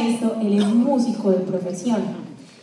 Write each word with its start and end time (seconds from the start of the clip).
esto, 0.00 0.36
él 0.40 0.54
es 0.54 0.66
músico 0.66 1.30
de 1.30 1.38
profesión, 1.38 2.02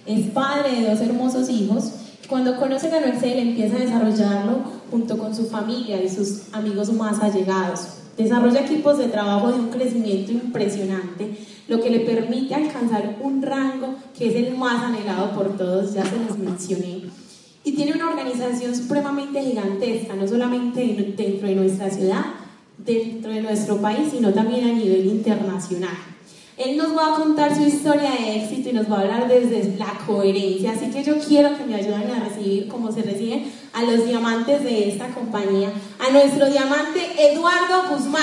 es 0.05 0.27
padre 0.27 0.81
de 0.81 0.89
dos 0.89 1.02
hermosos 1.02 1.49
hijos. 1.49 1.91
Cuando 2.30 2.57
conocen 2.57 2.93
a 2.93 2.99
Noel, 2.99 3.23
él 3.23 3.39
empieza 3.39 3.76
a 3.76 3.80
desarrollarlo 3.80 4.59
junto 4.91 5.17
con 5.17 5.35
su 5.35 5.45
familia 5.45 6.02
y 6.02 6.09
sus 6.09 6.53
amigos 6.53 6.91
más 6.93 7.21
allegados. 7.21 7.88
Desarrolla 8.17 8.62
equipos 8.62 8.98
de 8.98 9.07
trabajo 9.07 9.52
de 9.52 9.59
un 9.59 9.70
crecimiento 9.70 10.31
impresionante, 10.31 11.35
lo 11.67 11.81
que 11.81 11.90
le 11.90 11.99
permite 12.02 12.55
alcanzar 12.55 13.17
un 13.21 13.41
rango 13.41 13.95
que 14.17 14.29
es 14.29 14.35
el 14.48 14.57
más 14.57 14.84
anhelado 14.84 15.31
por 15.31 15.57
todos, 15.57 15.93
ya 15.93 16.05
se 16.05 16.17
los 16.27 16.38
mencioné. 16.38 17.04
Y 17.63 17.71
tiene 17.73 17.93
una 17.93 18.09
organización 18.09 18.76
supremamente 18.76 19.41
gigantesca, 19.41 20.15
no 20.15 20.27
solamente 20.27 21.13
dentro 21.17 21.48
de 21.48 21.55
nuestra 21.55 21.90
ciudad, 21.90 22.26
dentro 22.77 23.31
de 23.31 23.41
nuestro 23.41 23.77
país, 23.77 24.09
sino 24.12 24.31
también 24.31 24.70
a 24.70 24.73
nivel 24.73 25.07
internacional. 25.07 26.14
Él 26.57 26.77
nos 26.77 26.95
va 26.95 27.13
a 27.13 27.15
contar 27.15 27.53
su 27.53 27.63
historia 27.63 28.11
de 28.11 28.37
éxito 28.37 28.69
y 28.69 28.73
nos 28.73 28.89
va 28.89 28.99
a 28.99 29.01
hablar 29.01 29.27
desde 29.27 29.77
la 29.77 29.91
coherencia. 30.07 30.71
Así 30.71 30.89
que 30.89 31.03
yo 31.03 31.20
quiero 31.20 31.57
que 31.57 31.65
me 31.65 31.75
ayuden 31.75 32.09
a 32.09 32.23
recibir, 32.23 32.70
como 32.70 32.93
se 32.93 33.01
reciben 33.01 33.51
a 33.73 33.84
los 33.84 34.05
diamantes 34.05 34.63
de 34.63 34.89
esta 34.89 35.09
compañía, 35.09 35.70
a 35.99 36.12
nuestro 36.13 36.49
diamante 36.49 37.01
Eduardo 37.17 37.89
Guzmán. 37.89 38.21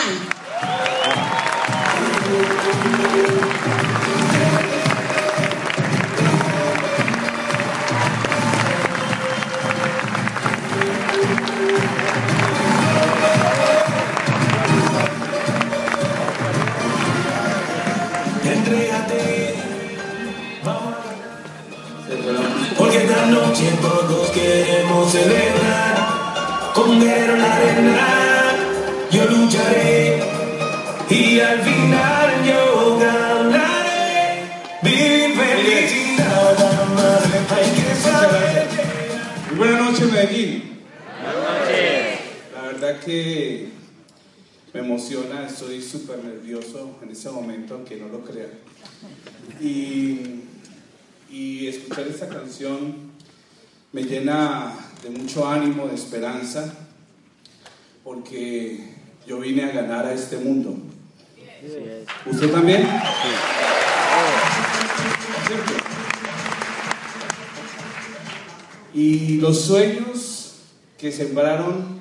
Noche 23.53 23.70
todos 23.83 24.31
queremos 24.31 25.12
celebrar 25.12 26.72
con 26.75 26.98
guerrero 26.98 27.34
en 27.34 27.39
la 27.39 27.55
arena. 27.55 28.55
Yo 29.11 29.27
lucharé 29.27 30.22
y 31.11 31.39
al 31.39 31.61
final 31.61 32.45
yo 32.47 32.98
ganaré. 32.98 34.48
Vivir 34.83 35.36
felicidad, 35.36 36.86
más 36.95 37.53
hay 37.53 37.70
que 37.73 37.95
saber. 37.95 38.69
Muy 39.50 39.58
buenas 39.58 39.92
noches, 39.92 40.12
Medellín. 40.12 40.78
La 42.55 42.62
verdad 42.69 43.00
que 43.00 43.69
me 44.73 44.80
emociona, 44.80 45.47
estoy 45.47 45.83
súper 45.83 46.25
nervioso 46.25 46.98
en 47.03 47.11
este 47.11 47.28
momento, 47.28 47.75
aunque 47.75 47.97
no 47.97 48.08
lo 48.08 48.25
crea. 48.25 48.48
Y, 49.61 50.41
y 51.30 51.67
escuchar 51.67 52.06
esta 52.08 52.28
canción 52.28 53.11
me 53.93 54.03
llena 54.03 54.73
de 55.03 55.11
mucho 55.11 55.47
ánimo, 55.47 55.87
de 55.87 55.95
esperanza, 55.95 56.73
porque 58.03 58.95
yo 59.27 59.41
vine 59.41 59.64
a 59.64 59.73
ganar 59.73 60.07
a 60.07 60.13
este 60.13 60.39
mundo. 60.39 60.77
¿Usted 62.27 62.51
también? 62.51 62.89
Y 68.95 69.39
los 69.39 69.61
sueños 69.61 70.55
que 70.98 71.13
sembraron 71.13 72.01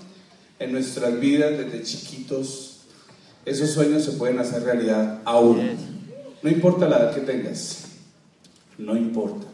en 0.60 0.72
nuestras 0.72 1.20
vidas 1.20 1.58
desde 1.58 1.84
chiquitos, 1.84 2.82
esos 3.46 3.72
sueños 3.72 4.04
se 4.04 4.14
pueden 4.14 4.40
hacer 4.40 4.64
realidad 4.64 5.22
aún. 5.26 5.78
No 6.42 6.50
importa 6.50 6.88
la 6.88 6.98
edad 6.98 7.16
que 7.16 7.22
tengas, 7.22 7.86
no 8.78 8.96
importa. 8.96 9.48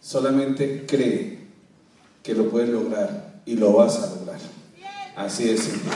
Solamente 0.00 0.86
cree 0.86 1.38
que 2.22 2.34
lo 2.34 2.50
puedes 2.50 2.68
lograr 2.70 3.42
y 3.44 3.56
lo 3.56 3.72
vas 3.72 3.98
a 3.98 4.14
lograr. 4.16 4.38
Así 5.16 5.56
simple. 5.58 5.90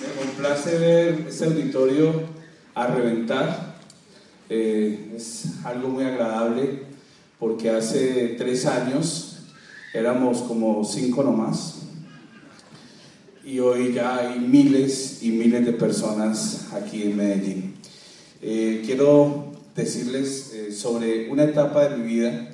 Me 0.00 0.24
complace 0.24 0.78
ver 0.78 1.26
este 1.28 1.44
auditorio 1.46 2.22
a 2.74 2.86
reventar. 2.86 3.76
Eh, 4.48 5.14
es 5.16 5.64
algo 5.64 5.88
muy 5.88 6.04
agradable 6.04 6.82
porque 7.38 7.70
hace 7.70 8.34
tres 8.36 8.66
años 8.66 9.38
éramos 9.94 10.38
como 10.42 10.84
cinco 10.84 11.22
nomás 11.22 11.82
y 13.44 13.58
hoy 13.58 13.92
ya 13.92 14.18
hay 14.18 14.38
miles 14.38 15.22
y 15.22 15.30
miles 15.30 15.66
de 15.66 15.72
personas 15.72 16.68
aquí 16.72 17.02
en 17.02 17.16
Medellín. 17.16 17.74
Eh, 18.44 18.82
quiero 18.84 19.52
decirles 19.76 20.52
eh, 20.52 20.72
sobre 20.72 21.30
una 21.30 21.44
etapa 21.44 21.88
de 21.88 21.96
mi 21.96 22.08
vida 22.12 22.48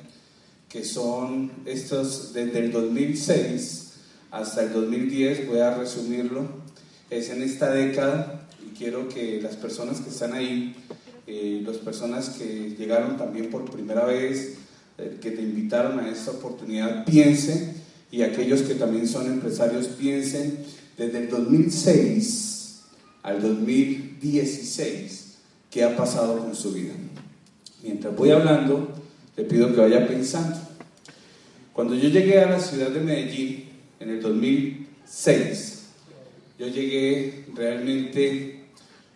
que 0.68 0.84
son 0.84 1.50
estos 1.64 2.34
desde 2.34 2.58
el 2.58 2.72
2006 2.72 3.92
hasta 4.30 4.64
el 4.64 4.74
2010, 4.74 5.48
voy 5.48 5.60
a 5.60 5.74
resumirlo, 5.74 6.46
es 7.08 7.30
en 7.30 7.42
esta 7.42 7.72
década 7.72 8.46
y 8.62 8.76
quiero 8.76 9.08
que 9.08 9.40
las 9.40 9.56
personas 9.56 10.02
que 10.02 10.10
están 10.10 10.34
ahí, 10.34 10.76
eh, 11.26 11.62
las 11.64 11.78
personas 11.78 12.28
que 12.38 12.74
llegaron 12.78 13.16
también 13.16 13.48
por 13.48 13.70
primera 13.70 14.04
vez, 14.04 14.56
que 15.22 15.30
te 15.30 15.40
invitaron 15.40 16.00
a 16.00 16.10
esta 16.10 16.32
oportunidad, 16.32 17.06
piensen 17.06 17.72
y 18.10 18.22
aquellos 18.22 18.60
que 18.60 18.74
también 18.74 19.08
son 19.08 19.26
empresarios 19.26 19.86
piensen 19.86 20.58
desde 20.98 21.18
el 21.20 21.30
2006 21.30 22.80
al 23.22 23.40
2016 23.40 25.17
ha 25.84 25.96
pasado 25.96 26.38
con 26.38 26.54
su 26.54 26.72
vida. 26.72 26.94
Mientras 27.82 28.14
voy 28.16 28.30
hablando, 28.30 28.88
le 29.36 29.44
pido 29.44 29.72
que 29.74 29.80
vaya 29.80 30.06
pensando. 30.06 30.58
Cuando 31.72 31.94
yo 31.94 32.08
llegué 32.08 32.40
a 32.40 32.50
la 32.50 32.60
ciudad 32.60 32.90
de 32.90 33.00
Medellín 33.00 33.68
en 34.00 34.10
el 34.10 34.20
2006, 34.20 35.86
yo 36.58 36.66
llegué 36.66 37.46
realmente 37.54 38.64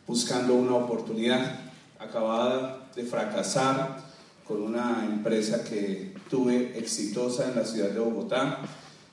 buscando 0.06 0.54
una 0.54 0.76
oportunidad. 0.76 1.60
Acabada 1.98 2.88
de 2.94 3.04
fracasar 3.04 3.98
con 4.46 4.62
una 4.62 5.04
empresa 5.04 5.64
que 5.64 6.14
tuve 6.28 6.78
exitosa 6.78 7.48
en 7.48 7.56
la 7.56 7.64
ciudad 7.64 7.90
de 7.90 8.00
Bogotá. 8.00 8.58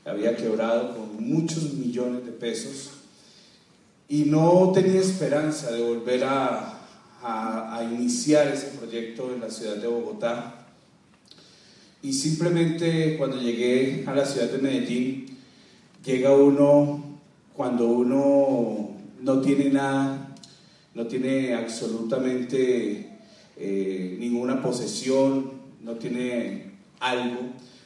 Había 0.05 0.35
quebrado 0.35 0.95
con 0.95 1.23
muchos 1.23 1.73
millones 1.73 2.25
de 2.25 2.31
pesos 2.31 2.91
y 4.07 4.23
no 4.23 4.71
tenía 4.73 4.99
esperanza 4.99 5.71
de 5.71 5.83
volver 5.83 6.23
a, 6.23 6.78
a, 7.21 7.77
a 7.77 7.83
iniciar 7.83 8.47
ese 8.47 8.67
proyecto 8.77 9.33
en 9.33 9.41
la 9.41 9.49
ciudad 9.49 9.75
de 9.75 9.87
Bogotá. 9.87 10.67
Y 12.01 12.13
simplemente 12.13 13.17
cuando 13.17 13.41
llegué 13.41 14.03
a 14.07 14.13
la 14.15 14.25
ciudad 14.25 14.49
de 14.49 14.57
Medellín, 14.59 15.37
llega 16.05 16.33
uno 16.33 17.03
cuando 17.55 17.87
uno 17.87 18.91
no 19.21 19.41
tiene 19.41 19.69
nada, 19.69 20.33
no 20.95 21.07
tiene 21.07 21.53
absolutamente 21.53 23.09
eh, 23.57 24.15
ninguna 24.17 24.61
posesión, 24.61 25.51
no 25.83 25.95
tiene 25.95 26.71
algo, 27.01 27.39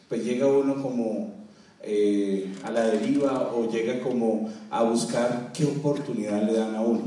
pues 0.07 0.23
llega 0.23 0.45
uno 0.45 0.81
como 0.81 1.33
eh, 1.81 2.53
a 2.63 2.69
la 2.69 2.85
deriva 2.85 3.51
o 3.53 3.69
llega 3.69 3.99
como 3.99 4.49
a 4.69 4.83
buscar 4.83 5.51
qué 5.53 5.65
oportunidad 5.65 6.43
le 6.43 6.53
dan 6.53 6.75
a 6.75 6.81
uno. 6.81 7.01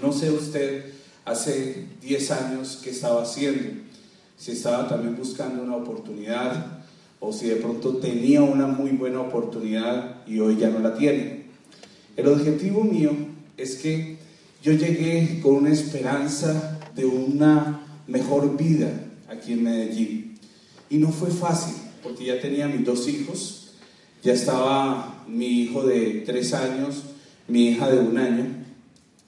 No 0.00 0.12
sé 0.12 0.30
usted 0.30 0.95
hace 1.26 1.84
10 2.00 2.30
años 2.30 2.80
qué 2.82 2.88
estaba 2.90 3.22
haciendo, 3.22 3.82
si 4.38 4.52
estaba 4.52 4.88
también 4.88 5.14
buscando 5.16 5.62
una 5.62 5.76
oportunidad 5.76 6.78
o 7.20 7.34
si 7.34 7.48
de 7.48 7.56
pronto 7.56 7.98
tenía 7.98 8.40
una 8.40 8.66
muy 8.66 8.92
buena 8.92 9.20
oportunidad 9.20 10.26
y 10.26 10.38
hoy 10.38 10.56
ya 10.56 10.70
no 10.70 10.78
la 10.78 10.96
tiene. 10.96 11.44
El 12.16 12.28
objetivo 12.28 12.82
mío 12.82 13.12
es 13.58 13.76
que 13.76 14.16
yo 14.62 14.72
llegué 14.72 15.40
con 15.42 15.56
una 15.56 15.72
esperanza 15.72 16.78
de 16.94 17.04
una 17.04 17.82
mejor 18.06 18.56
vida 18.56 18.88
aquí 19.28 19.52
en 19.52 19.64
Medellín. 19.64 20.38
Y 20.88 20.96
no 20.96 21.10
fue 21.10 21.30
fácil, 21.30 21.74
porque 22.02 22.24
ya 22.24 22.40
tenía 22.40 22.68
mis 22.68 22.86
dos 22.86 23.06
hijos, 23.06 23.74
ya 24.22 24.32
estaba 24.32 25.24
mi 25.28 25.62
hijo 25.62 25.82
de 25.82 26.22
tres 26.24 26.54
años 26.54 27.02
mi 27.48 27.68
hija 27.68 27.88
de 27.90 27.98
un 27.98 28.18
año, 28.18 28.44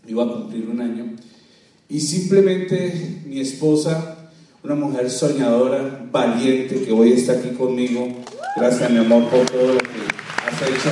iba 0.06 0.24
a 0.24 0.28
cumplir 0.28 0.68
un 0.68 0.80
año, 0.80 1.07
y 1.88 2.00
simplemente 2.00 3.22
mi 3.26 3.40
esposa, 3.40 4.30
una 4.62 4.74
mujer 4.74 5.10
soñadora, 5.10 6.06
valiente, 6.12 6.82
que 6.82 6.92
hoy 6.92 7.12
está 7.12 7.32
aquí 7.32 7.50
conmigo, 7.50 8.08
gracias 8.56 8.90
mi 8.90 8.98
amor 8.98 9.28
por 9.30 9.46
todo 9.46 9.74
lo 9.74 9.78
que 9.78 9.86
has 10.46 10.62
hecho. 10.62 10.90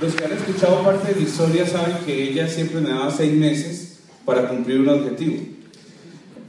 Los 0.00 0.14
que 0.14 0.24
han 0.24 0.32
escuchado 0.32 0.82
parte 0.82 1.12
de 1.12 1.20
mi 1.20 1.26
historia 1.26 1.66
saben 1.66 1.98
que 2.04 2.30
ella 2.30 2.48
siempre 2.48 2.80
me 2.80 2.90
daba 2.90 3.10
seis 3.10 3.32
meses 3.32 3.98
para 4.24 4.48
cumplir 4.48 4.80
un 4.80 4.88
objetivo. 4.90 5.38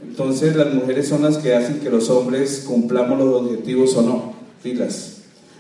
Entonces 0.04 0.56
las 0.56 0.74
mujeres 0.74 1.08
son 1.08 1.24
las 1.24 1.38
que 1.38 1.56
hacen 1.56 1.80
que 1.80 1.90
los 1.90 2.10
hombres 2.10 2.66
cumplamos 2.68 3.18
los 3.20 3.42
objetivos 3.42 3.96
o 3.96 4.02
no. 4.02 4.34
Filas. 4.62 5.18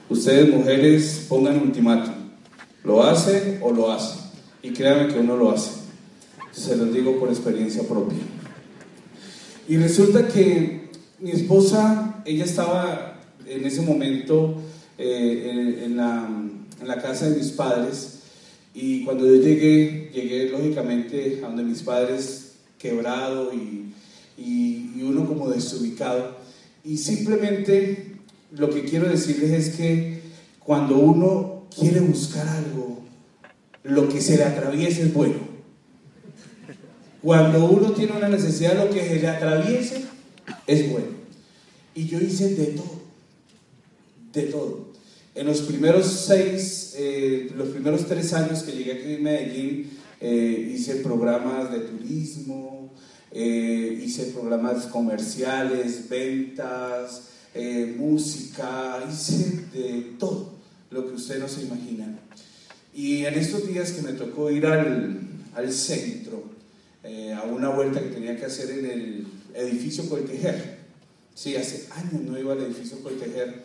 Ustedes 0.10 0.54
mujeres 0.54 1.26
pongan 1.30 1.62
ultimátum. 1.62 2.14
¿Lo 2.84 3.04
hace 3.04 3.60
o 3.62 3.72
lo 3.72 3.92
hace? 3.92 4.21
Y 4.64 4.72
créanme 4.72 5.14
que 5.14 5.20
uno 5.20 5.38
lo 5.38 5.52
hace. 5.52 5.72
Se 6.52 6.76
los 6.76 6.94
digo 6.94 7.20
por 7.20 7.30
experiencia 7.30 7.84
propia. 7.84 8.20
Y 9.68 9.78
resulta 9.78 10.28
que 10.28 10.90
mi 11.20 11.32
esposa, 11.32 12.22
ella 12.26 12.46
estaba 12.46 13.20
en 13.48 13.66
ese 13.66 13.82
momento 13.82 14.56
eh, 14.98 15.82
en, 15.86 15.98
la, 15.98 16.28
en 16.80 16.88
la 16.88 17.02
casa 17.02 17.30
de 17.30 17.38
mis 17.38 17.52
padres 17.52 18.20
y 18.74 19.04
cuando 19.04 19.26
yo 19.26 19.36
llegué, 19.42 20.10
llegué 20.14 20.50
lógicamente 20.50 21.42
a 21.44 21.48
donde 21.48 21.64
mis 21.64 21.82
padres 21.82 22.54
quebrado 22.78 23.54
y, 23.54 23.94
y, 24.38 24.92
y, 24.96 25.04
uno 25.04 25.28
como 25.28 25.50
desubicado. 25.50 26.38
Y 26.86 26.98
simplemente 26.98 28.16
lo 28.52 28.70
que 28.70 28.86
quiero 28.86 29.10
decirles 29.10 29.52
es 29.52 29.76
que 29.76 30.22
cuando 30.60 30.98
uno 30.98 31.68
quiere 31.78 32.00
buscar 32.00 32.48
algo, 32.48 33.01
lo 33.84 34.10
que 34.10 34.22
se 34.22 34.38
le 34.38 34.44
atraviese 34.44 35.04
es 35.04 35.14
bueno. 35.14 35.52
Cuando 37.22 37.66
uno 37.66 37.92
tiene 37.92 38.14
una 38.14 38.30
necesidad, 38.30 38.76
lo 38.76 38.92
que 38.92 39.08
se 39.08 39.20
le 39.20 39.28
atraviese 39.28 40.06
es 40.66 40.92
bueno. 40.92 41.08
Y 41.94 42.08
yo 42.08 42.20
hice 42.20 42.56
de 42.56 42.66
todo, 42.68 43.02
de 44.34 44.44
todo. 44.44 44.92
En 45.36 45.48
los 45.48 45.62
primeros 45.62 46.08
seis, 46.08 46.96
eh, 46.98 47.52
los 47.56 47.70
primeros 47.70 48.06
tres 48.08 48.34
años 48.34 48.64
que 48.64 48.72
llegué 48.72 48.94
aquí 48.94 49.14
en 49.14 49.24
Medellín, 49.24 49.90
eh, 50.20 50.72
hice 50.74 50.96
programas 50.96 51.72
de 51.72 51.80
turismo, 51.80 52.92
eh, 53.32 54.02
hice 54.04 54.26
programas 54.26 54.86
comerciales, 54.88 56.10
ventas, 56.10 57.28
música, 57.98 59.04
hice 59.12 59.66
de 59.74 60.14
todo 60.18 60.54
lo 60.90 61.08
que 61.08 61.16
usted 61.16 61.40
no 61.40 61.48
se 61.48 61.64
imagina. 61.64 62.18
Y 62.94 63.26
en 63.26 63.34
estos 63.36 63.68
días 63.68 63.92
que 63.92 64.02
me 64.02 64.14
tocó 64.14 64.52
ir 64.52 64.66
al, 64.66 65.20
al 65.56 65.72
centro, 65.72 66.44
a 67.36 67.44
una 67.44 67.70
vuelta 67.70 68.00
que 68.00 68.10
tenía 68.10 68.38
que 68.38 68.46
hacer 68.46 68.70
en 68.72 68.86
el 68.86 69.28
edificio 69.56 70.08
Coltejer, 70.08 70.78
sí, 71.34 71.56
hace 71.56 71.88
años 71.92 72.22
no 72.22 72.38
iba 72.38 72.54
al 72.54 72.62
edificio 72.62 73.00
Coltejer, 73.02 73.64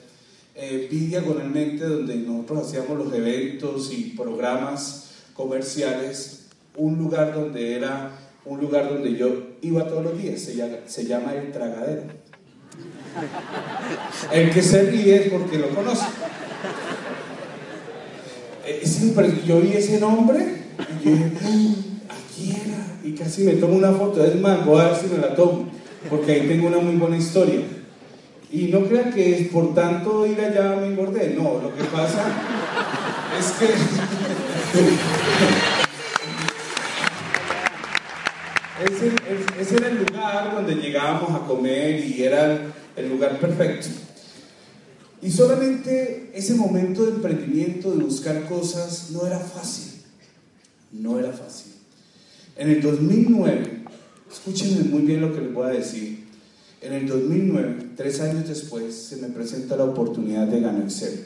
eh, 0.54 0.88
vi 0.90 1.00
diagonalmente 1.00 1.84
donde 1.84 2.16
nosotros 2.16 2.66
hacíamos 2.66 2.96
los 2.96 3.12
eventos 3.12 3.92
y 3.92 4.14
programas 4.16 5.10
comerciales, 5.34 6.46
un 6.76 6.96
lugar 6.96 7.34
donde 7.34 7.74
era 7.74 8.12
un 8.46 8.60
lugar 8.60 8.88
donde 8.88 9.14
yo 9.14 9.48
iba 9.60 9.86
todos 9.86 10.04
los 10.04 10.22
días, 10.22 10.40
se 10.40 10.56
llama, 10.56 10.76
se 10.86 11.04
llama 11.04 11.34
El 11.34 11.52
Tragadero. 11.52 12.04
El 14.32 14.50
que 14.50 14.62
se 14.62 14.82
ríe 14.84 15.16
es 15.16 15.30
porque 15.30 15.58
lo 15.58 15.68
conoce. 15.74 16.06
Eh, 18.68 18.82
yo 19.46 19.60
vi 19.60 19.74
ese 19.74 20.00
nombre 20.00 20.44
y 21.04 21.08
dije, 21.08 21.30
mm, 21.40 21.74
aquí 22.10 22.50
era, 22.50 22.98
y 23.04 23.12
casi 23.12 23.44
me 23.44 23.52
tomo 23.52 23.76
una 23.76 23.92
foto, 23.92 24.24
es 24.24 24.34
más, 24.40 24.66
voy 24.66 24.80
a 24.80 24.88
ver 24.88 24.96
si 24.96 25.06
me 25.06 25.18
la 25.18 25.36
tomo, 25.36 25.68
porque 26.10 26.32
ahí 26.32 26.48
tengo 26.48 26.66
una 26.66 26.78
muy 26.78 26.96
buena 26.96 27.16
historia. 27.16 27.60
Y 28.50 28.66
no 28.68 28.84
crean 28.86 29.12
que 29.12 29.48
por 29.52 29.72
tanto 29.72 30.26
ir 30.26 30.40
allá 30.40 30.74
me 30.80 30.86
engordé, 30.86 31.34
no, 31.36 31.60
lo 31.62 31.72
que 31.76 31.84
pasa 31.84 32.24
es 33.38 33.52
que... 33.52 33.66
ese, 39.60 39.76
era 39.76 39.88
el 39.88 39.98
lugar 39.98 40.54
donde 40.54 40.74
llegábamos 40.74 41.34
a 41.34 41.40
comer 41.46 42.04
y 42.04 42.24
era 42.24 42.58
el 42.96 43.08
lugar 43.08 43.38
perfecto. 43.38 44.05
Y 45.26 45.32
solamente 45.32 46.30
ese 46.34 46.54
momento 46.54 47.04
de 47.04 47.16
emprendimiento, 47.16 47.90
de 47.90 48.04
buscar 48.04 48.48
cosas, 48.48 49.10
no 49.10 49.26
era 49.26 49.40
fácil. 49.40 49.94
No 50.92 51.18
era 51.18 51.32
fácil. 51.32 51.72
En 52.56 52.70
el 52.70 52.80
2009, 52.80 53.82
escúchenme 54.30 54.84
muy 54.84 55.02
bien 55.02 55.20
lo 55.20 55.34
que 55.34 55.40
les 55.40 55.52
voy 55.52 55.66
a 55.66 55.70
decir. 55.70 56.26
En 56.80 56.92
el 56.92 57.08
2009, 57.08 57.88
tres 57.96 58.20
años 58.20 58.46
después, 58.46 58.94
se 58.94 59.16
me 59.16 59.26
presenta 59.26 59.74
la 59.74 59.86
oportunidad 59.86 60.46
de 60.46 60.60
ganar 60.60 60.84
Excel. 60.84 61.24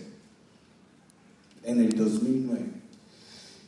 En 1.64 1.80
el 1.80 1.94
2009. 1.94 2.62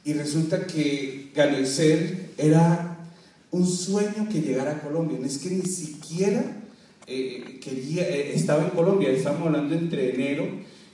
Y 0.07 0.15
resulta 0.15 0.67
que 0.67 1.31
Gano 1.35 1.59
Excel 1.59 2.31
era 2.39 3.11
un 3.51 3.67
sueño 3.67 4.31
que 4.33 4.41
llegara 4.41 4.73
a 4.73 4.81
Colombia. 4.81 5.19
No 5.21 5.27
es 5.27 5.37
que 5.37 5.51
ni 5.51 5.67
siquiera 5.67 6.62
eh, 7.07 7.59
quería, 7.63 8.09
eh, 8.09 8.33
estaba 8.35 8.65
en 8.65 8.71
Colombia, 8.71 9.11
estamos 9.11 9.47
hablando 9.47 9.75
entre 9.75 10.15
enero, 10.15 10.47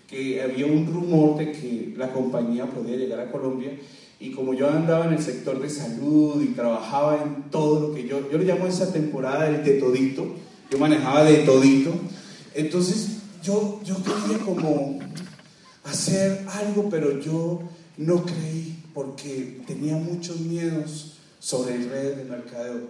que 0.06 0.40
había 0.40 0.66
un 0.66 0.86
rumor 0.86 1.38
de 1.38 1.52
que 1.52 1.94
la 1.96 2.12
compañía 2.12 2.66
podía 2.66 2.96
llegar 2.96 3.20
a 3.20 3.30
Colombia. 3.30 3.72
Y 4.20 4.32
como 4.32 4.54
yo 4.54 4.68
andaba 4.68 5.06
en 5.06 5.12
el 5.12 5.22
sector 5.22 5.60
de 5.60 5.70
salud 5.70 6.42
y 6.42 6.54
trabajaba 6.54 7.22
en 7.22 7.50
todo 7.50 7.88
lo 7.88 7.94
que 7.94 8.08
yo, 8.08 8.28
yo 8.30 8.38
le 8.38 8.44
llamo 8.44 8.66
esa 8.66 8.92
temporada 8.92 9.48
el 9.48 9.62
de 9.64 9.74
todito, 9.74 10.26
yo 10.70 10.78
manejaba 10.78 11.24
de 11.24 11.38
todito. 11.38 11.92
Entonces 12.54 13.18
yo, 13.42 13.80
yo 13.84 13.96
quería 14.02 14.44
como 14.44 14.98
hacer 15.84 16.44
algo, 16.48 16.88
pero 16.90 17.20
yo 17.20 17.60
no 17.96 18.24
creí 18.24 18.82
porque 18.94 19.60
tenía 19.66 19.94
muchos 19.94 20.40
miedos 20.40 21.18
sobre 21.38 21.76
redes 21.78 22.16
de 22.16 22.24
mercadeo. 22.24 22.88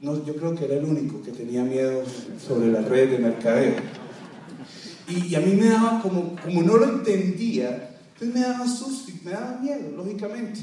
No, 0.00 0.24
yo 0.24 0.36
creo 0.36 0.54
que 0.54 0.66
era 0.66 0.74
el 0.74 0.84
único 0.84 1.22
que 1.22 1.32
tenía 1.32 1.62
miedo 1.62 2.02
sobre 2.46 2.70
las 2.70 2.86
redes 2.86 3.12
de 3.12 3.18
mercadeo. 3.18 3.74
Y, 5.08 5.34
a 5.34 5.40
mí 5.40 5.52
me 5.54 5.68
daba 5.68 6.02
como, 6.02 6.36
como 6.36 6.62
no 6.62 6.76
lo 6.76 6.84
entendía, 6.84 7.96
entonces 8.12 8.34
me 8.34 8.40
daba 8.40 8.68
susto 8.68 9.10
y 9.10 9.24
me 9.24 9.30
daba 9.30 9.58
miedo, 9.60 9.92
lógicamente. 9.96 10.60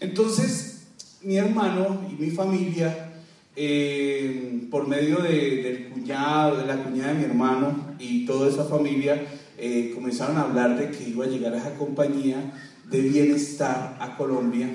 Entonces 0.00 0.86
mi 1.22 1.36
hermano 1.36 2.00
y 2.10 2.20
mi 2.20 2.30
familia 2.30 3.12
eh, 3.56 4.66
por 4.70 4.88
medio 4.88 5.18
del 5.18 5.90
cuñado, 5.90 6.56
de 6.56 6.66
la 6.66 6.82
cuñada 6.82 7.12
de 7.12 7.18
mi 7.18 7.24
hermano 7.24 7.94
y 8.00 8.26
toda 8.26 8.48
esa 8.48 8.64
familia, 8.64 9.24
eh, 9.56 9.92
comenzaron 9.94 10.36
a 10.38 10.42
hablar 10.42 10.76
de 10.76 10.90
que 10.90 11.08
iba 11.08 11.24
a 11.24 11.28
llegar 11.28 11.54
a 11.54 11.58
esa 11.58 11.74
compañía 11.74 12.52
de 12.90 13.00
bienestar 13.00 13.96
a 14.00 14.16
Colombia 14.16 14.68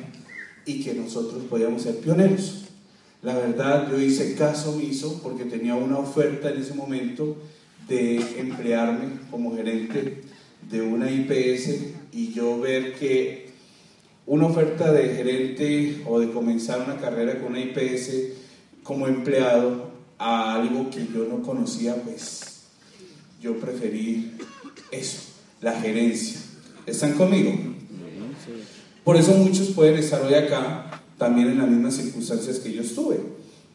y 0.66 0.82
que 0.84 0.94
nosotros 0.94 1.44
podíamos 1.50 1.82
ser 1.82 1.98
pioneros. 1.98 2.69
La 3.22 3.36
verdad, 3.36 3.92
yo 3.92 4.00
hice 4.00 4.34
caso 4.36 4.72
omiso 4.72 5.20
porque 5.22 5.44
tenía 5.44 5.76
una 5.76 5.98
oferta 5.98 6.52
en 6.52 6.62
ese 6.62 6.74
momento 6.74 7.36
de 7.90 8.16
emplearme 8.40 9.20
como 9.30 9.56
gerente 9.58 10.22
de 10.70 10.82
una 10.82 11.12
IPS 11.12 11.70
y 12.14 12.32
yo 12.32 12.60
ver 12.62 12.94
que 12.94 13.50
una 14.26 14.46
oferta 14.46 14.94
de 14.94 15.16
gerente 15.16 16.02
o 16.08 16.20
de 16.20 16.32
comenzar 16.32 16.82
una 16.82 16.98
carrera 16.98 17.42
con 17.42 17.52
una 17.52 17.60
IPS 17.60 18.12
como 18.84 19.06
empleado 19.06 19.90
a 20.18 20.56
algo 20.56 20.90
que 20.90 21.06
yo 21.14 21.26
no 21.26 21.42
conocía, 21.42 21.96
pues 21.96 22.68
yo 23.42 23.60
preferí 23.60 24.32
eso, 24.92 25.20
la 25.60 25.74
gerencia. 25.82 26.40
¿Están 26.86 27.14
conmigo? 27.14 27.52
Por 29.04 29.18
eso 29.18 29.34
muchos 29.34 29.70
pueden 29.70 29.98
estar 29.98 30.22
hoy 30.22 30.36
acá 30.36 30.89
también 31.20 31.50
en 31.50 31.60
las 31.60 31.68
mismas 31.68 31.96
circunstancias 31.96 32.58
que 32.58 32.74
yo 32.74 32.82
estuve. 32.82 33.20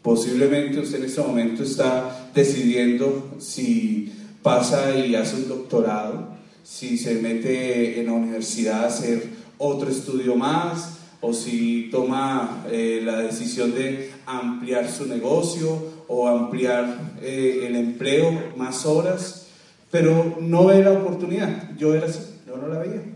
Posiblemente 0.02 0.80
usted 0.80 0.98
en 0.98 1.04
este 1.04 1.20
momento 1.20 1.62
está 1.62 2.30
decidiendo 2.34 3.36
si 3.38 4.12
pasa 4.42 4.96
y 4.96 5.14
hace 5.14 5.36
un 5.36 5.48
doctorado, 5.48 6.28
si 6.64 6.98
se 6.98 7.14
mete 7.14 8.00
en 8.00 8.06
la 8.06 8.12
universidad 8.12 8.84
a 8.84 8.88
hacer 8.88 9.22
otro 9.58 9.88
estudio 9.88 10.34
más, 10.34 10.98
o 11.20 11.32
si 11.32 11.88
toma 11.90 12.64
eh, 12.70 13.00
la 13.02 13.20
decisión 13.20 13.74
de 13.74 14.10
ampliar 14.26 14.90
su 14.90 15.06
negocio 15.06 15.94
o 16.06 16.28
ampliar 16.28 17.14
eh, 17.22 17.64
el 17.66 17.76
empleo, 17.76 18.52
más 18.56 18.84
horas, 18.84 19.46
pero 19.90 20.36
no 20.40 20.66
ve 20.66 20.82
la 20.82 20.92
oportunidad. 20.92 21.70
Yo 21.78 21.94
era 21.94 22.08
yo 22.08 22.56
no 22.58 22.68
la 22.68 22.80
veía. 22.80 23.13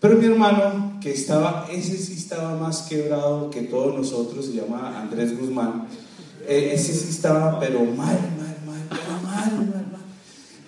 Pero 0.00 0.16
mi 0.16 0.26
hermano, 0.26 0.98
que 1.00 1.12
estaba, 1.12 1.66
ese 1.70 1.98
sí 1.98 2.14
estaba 2.14 2.56
más 2.56 2.82
quebrado 2.82 3.50
que 3.50 3.62
todos 3.62 3.96
nosotros, 3.96 4.46
se 4.46 4.52
llama 4.52 5.00
Andrés 5.00 5.38
Guzmán, 5.38 5.86
eh, 6.46 6.70
ese 6.74 6.94
sí 6.94 7.08
estaba, 7.10 7.58
pero 7.58 7.80
mal, 7.80 7.96
mal, 7.96 8.56
mal, 8.66 9.22
mal, 9.22 9.52
mal, 9.52 9.86
mal. 9.92 10.00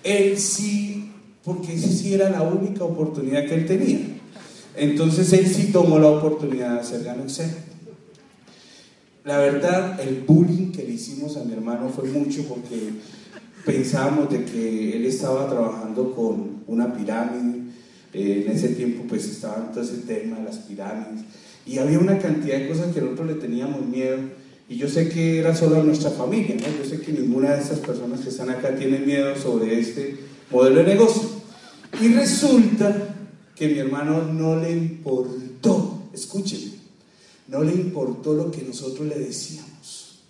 Él 0.03 0.37
sí 0.37 1.01
porque 1.43 1.73
esa 1.73 1.89
sí 1.89 2.13
era 2.13 2.29
la 2.29 2.43
única 2.43 2.83
oportunidad 2.83 3.45
que 3.45 3.55
él 3.55 3.65
tenía. 3.65 3.99
Entonces 4.75 5.33
él 5.33 5.47
sí 5.47 5.71
tomó 5.71 5.99
la 5.99 6.07
oportunidad 6.07 6.75
de 6.75 6.79
hacer 6.79 7.07
Excel. 7.23 7.51
La 9.23 9.37
verdad, 9.37 9.99
el 9.99 10.21
bullying 10.21 10.71
que 10.71 10.83
le 10.83 10.93
hicimos 10.93 11.37
a 11.37 11.43
mi 11.43 11.53
hermano 11.53 11.89
fue 11.89 12.09
mucho 12.09 12.43
porque 12.47 12.93
pensábamos 13.65 14.29
de 14.29 14.45
que 14.45 14.95
él 14.95 15.05
estaba 15.05 15.47
trabajando 15.47 16.13
con 16.15 16.63
una 16.67 16.93
pirámide. 16.93 17.60
Eh, 18.13 18.45
en 18.45 18.51
ese 18.51 18.69
tiempo 18.69 19.03
pues 19.07 19.25
estaba 19.25 19.71
todo 19.71 19.83
ese 19.83 19.97
tema 19.99 20.39
las 20.39 20.57
pirámides. 20.57 21.25
Y 21.65 21.77
había 21.77 21.99
una 21.99 22.17
cantidad 22.17 22.57
de 22.57 22.67
cosas 22.67 22.93
que 22.93 23.01
nosotros 23.01 23.27
le 23.27 23.35
teníamos 23.35 23.85
miedo. 23.85 24.17
Y 24.67 24.77
yo 24.77 24.87
sé 24.87 25.09
que 25.09 25.39
era 25.39 25.55
solo 25.55 25.83
nuestra 25.83 26.11
familia. 26.11 26.55
Yo 26.57 26.89
sé 26.89 27.01
que 27.01 27.11
ninguna 27.11 27.55
de 27.55 27.61
esas 27.61 27.79
personas 27.79 28.21
que 28.21 28.29
están 28.29 28.49
acá 28.49 28.75
tiene 28.75 28.99
miedo 28.99 29.35
sobre 29.35 29.79
este 29.79 30.17
modelo 30.49 30.77
de 30.77 30.85
negocio. 30.85 31.29
Y 32.01 32.07
resulta 32.09 33.15
que 33.55 33.67
mi 33.67 33.79
hermano 33.79 34.23
no 34.23 34.59
le 34.59 34.71
importó, 34.71 36.09
escúcheme, 36.13 36.71
no 37.47 37.63
le 37.63 37.73
importó 37.73 38.33
lo 38.33 38.49
que 38.49 38.63
nosotros 38.63 39.07
le 39.07 39.19
decíamos. 39.19 40.21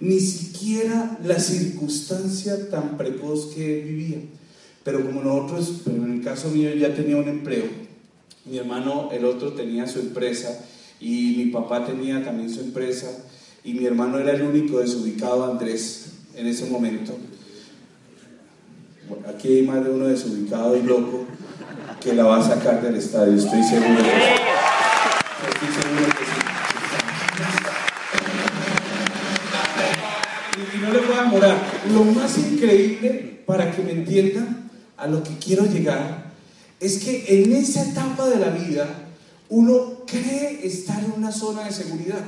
Ni 0.00 0.20
siquiera 0.20 1.18
la 1.24 1.38
circunstancia 1.40 2.70
tan 2.70 2.96
precoz 2.96 3.52
que 3.54 3.82
vivía. 3.82 4.18
Pero 4.86 5.04
como 5.04 5.20
nosotros, 5.20 5.82
pero 5.84 5.96
en 5.96 6.12
el 6.12 6.22
caso 6.22 6.48
mío 6.48 6.72
ya 6.76 6.94
tenía 6.94 7.16
un 7.16 7.26
empleo, 7.26 7.64
mi 8.44 8.56
hermano, 8.56 9.08
el 9.10 9.24
otro 9.24 9.52
tenía 9.52 9.88
su 9.88 9.98
empresa 9.98 10.64
y 11.00 11.34
mi 11.38 11.46
papá 11.46 11.84
tenía 11.84 12.24
también 12.24 12.48
su 12.48 12.60
empresa 12.60 13.08
y 13.64 13.74
mi 13.74 13.84
hermano 13.84 14.20
era 14.20 14.30
el 14.30 14.42
único 14.42 14.78
desubicado, 14.78 15.44
Andrés, 15.50 16.12
en 16.36 16.46
ese 16.46 16.66
momento. 16.66 17.14
aquí 19.28 19.48
hay 19.48 19.62
más 19.62 19.82
de 19.82 19.90
uno 19.90 20.06
desubicado 20.06 20.76
y 20.76 20.82
loco 20.84 21.24
que 22.00 22.14
la 22.14 22.22
va 22.22 22.38
a 22.38 22.48
sacar 22.48 22.80
del 22.80 22.94
estadio, 22.94 23.34
estoy 23.34 23.64
seguro 23.64 23.96
que 23.96 24.04
sí. 24.04 24.36
Estoy 25.48 25.68
seguro 25.82 26.06
que 26.16 26.24
sí. 26.24 26.40
Y 30.76 30.80
no 30.80 30.92
le 30.92 31.00
voy 31.00 31.16
a 31.16 31.22
demorar. 31.22 31.56
Lo 31.92 32.04
más 32.04 32.38
increíble, 32.38 33.42
para 33.44 33.72
que 33.72 33.82
me 33.82 33.90
entiendan 33.90 34.65
a 34.96 35.06
lo 35.06 35.22
que 35.22 35.36
quiero 35.38 35.66
llegar, 35.66 36.32
es 36.80 36.98
que 36.98 37.42
en 37.42 37.52
esa 37.52 37.82
etapa 37.82 38.28
de 38.28 38.38
la 38.38 38.50
vida 38.50 38.86
uno 39.48 40.04
cree 40.06 40.66
estar 40.66 41.02
en 41.02 41.12
una 41.12 41.32
zona 41.32 41.64
de 41.64 41.72
seguridad. 41.72 42.24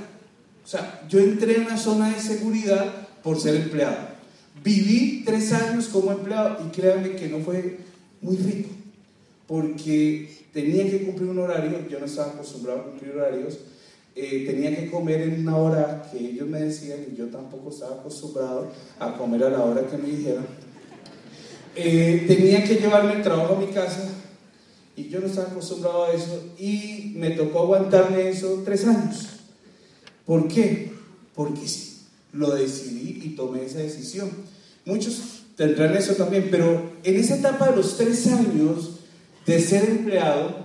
O 0.64 0.68
sea, 0.68 1.06
yo 1.08 1.18
entré 1.18 1.56
en 1.56 1.62
una 1.62 1.78
zona 1.78 2.10
de 2.10 2.20
seguridad 2.20 3.08
por 3.22 3.40
ser 3.40 3.56
empleado. 3.56 4.08
Viví 4.62 5.22
tres 5.24 5.52
años 5.52 5.88
como 5.88 6.12
empleado 6.12 6.58
y 6.66 6.70
créanme 6.70 7.16
que 7.16 7.28
no 7.28 7.40
fue 7.40 7.78
muy 8.20 8.36
rico, 8.36 8.70
porque 9.46 10.28
tenía 10.52 10.90
que 10.90 11.04
cumplir 11.04 11.30
un 11.30 11.38
horario, 11.38 11.88
yo 11.88 11.98
no 12.00 12.06
estaba 12.06 12.32
acostumbrado 12.32 12.80
a 12.80 12.84
cumplir 12.84 13.12
horarios, 13.12 13.58
eh, 14.14 14.44
tenía 14.44 14.74
que 14.74 14.90
comer 14.90 15.20
en 15.22 15.40
una 15.40 15.56
hora 15.56 16.08
que 16.10 16.18
ellos 16.18 16.48
me 16.48 16.60
decían 16.60 17.06
y 17.10 17.16
yo 17.16 17.28
tampoco 17.28 17.70
estaba 17.70 17.96
acostumbrado 18.00 18.68
a 18.98 19.16
comer 19.16 19.44
a 19.44 19.50
la 19.50 19.62
hora 19.62 19.86
que 19.86 19.96
me 19.96 20.08
dijeran. 20.08 20.44
Eh, 21.80 22.24
tenía 22.26 22.64
que 22.64 22.74
llevarme 22.74 23.12
el 23.12 23.22
trabajo 23.22 23.54
a 23.54 23.60
mi 23.60 23.68
casa 23.68 24.08
y 24.96 25.08
yo 25.08 25.20
no 25.20 25.28
estaba 25.28 25.46
acostumbrado 25.46 26.06
a 26.06 26.12
eso 26.12 26.54
y 26.58 27.12
me 27.14 27.30
tocó 27.30 27.60
aguantarme 27.60 28.30
eso 28.30 28.62
tres 28.64 28.84
años. 28.84 29.28
¿Por 30.26 30.48
qué? 30.48 30.90
Porque 31.36 31.68
sí, 31.68 32.00
lo 32.32 32.50
decidí 32.50 33.22
y 33.24 33.36
tomé 33.36 33.64
esa 33.64 33.78
decisión. 33.78 34.28
Muchos 34.86 35.44
tendrán 35.56 35.96
eso 35.96 36.14
también, 36.14 36.48
pero 36.50 36.94
en 37.04 37.16
esa 37.16 37.36
etapa 37.36 37.70
de 37.70 37.76
los 37.76 37.96
tres 37.96 38.26
años 38.26 38.98
de 39.46 39.60
ser 39.60 39.88
empleado, 39.88 40.64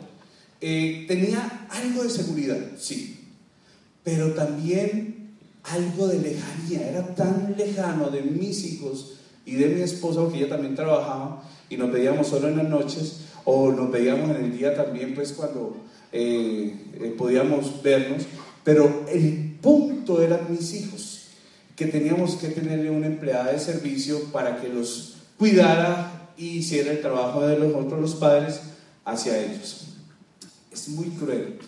eh, 0.62 1.06
tenía 1.08 1.68
algo 1.70 2.04
de 2.04 2.10
seguridad, 2.10 2.58
sí, 2.80 3.20
pero 4.04 4.34
también 4.34 5.36
algo 5.62 6.08
de 6.08 6.18
lejanía. 6.18 6.90
Era 6.90 7.14
tan 7.14 7.54
lejano 7.56 8.10
de 8.10 8.24
mis 8.24 8.66
hijos 8.66 9.20
y 9.46 9.56
de 9.56 9.68
mi 9.68 9.82
esposa, 9.82 10.22
porque 10.22 10.40
ella 10.40 10.50
también 10.50 10.76
trabajaba 10.76 11.44
y 11.70 11.78
nos 11.78 11.92
veíamos 11.92 12.28
solo 12.28 12.48
en 12.48 12.58
las 12.58 12.70
noches, 12.70 13.22
o 13.46 13.72
nos 13.72 13.92
veíamos 13.92 14.30
en 14.30 14.46
el 14.46 14.58
día 14.58 14.76
también, 14.76 15.14
pues 15.14 15.34
cuando 15.34 15.78
eh, 16.12 16.76
eh, 16.94 17.16
podíamos 17.18 17.82
vernos, 17.82 18.24
pero 18.64 19.06
el 19.12 19.58
punto 19.62 20.22
eran 20.22 20.48
mis 20.50 20.74
hijos, 20.74 21.28
que 21.76 21.88
teníamos 21.88 22.36
que 22.36 22.50
tenerle 22.50 22.90
una 22.90 23.08
empleada 23.08 23.52
de 23.52 23.60
servicio 23.60 24.20
para 24.32 24.62
que 24.62 24.70
los 24.70 25.16
cuidara 25.38 26.32
y 26.38 26.60
hiciera 26.60 26.92
el 26.92 27.02
trabajo 27.02 27.46
de 27.46 27.58
los 27.58 27.74
otros, 27.74 28.00
los 28.00 28.16
padres, 28.16 28.62
hacia 29.06 29.38
ellos. 29.38 29.88
Es 30.72 30.90
muy 30.90 31.08
cruel 31.08 31.60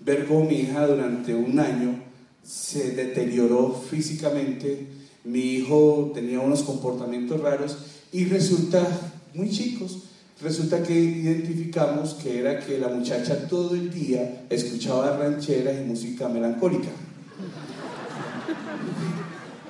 ver 0.00 0.26
cómo 0.26 0.44
mi 0.44 0.60
hija 0.60 0.86
durante 0.86 1.34
un 1.34 1.58
año 1.58 1.98
se 2.42 2.92
deterioró 2.92 3.72
físicamente, 3.90 4.86
mi 5.24 5.40
hijo 5.40 6.12
tenía 6.14 6.40
unos 6.40 6.62
comportamientos 6.62 7.40
raros 7.40 7.76
y 8.12 8.26
resulta, 8.26 8.86
muy 9.32 9.50
chicos, 9.50 10.04
resulta 10.42 10.82
que 10.82 10.92
identificamos 10.92 12.14
que 12.14 12.38
era 12.38 12.60
que 12.60 12.78
la 12.78 12.88
muchacha 12.88 13.48
todo 13.48 13.74
el 13.74 13.90
día 13.90 14.44
escuchaba 14.50 15.16
rancheras 15.16 15.80
y 15.80 15.84
música 15.84 16.28
melancólica. 16.28 16.90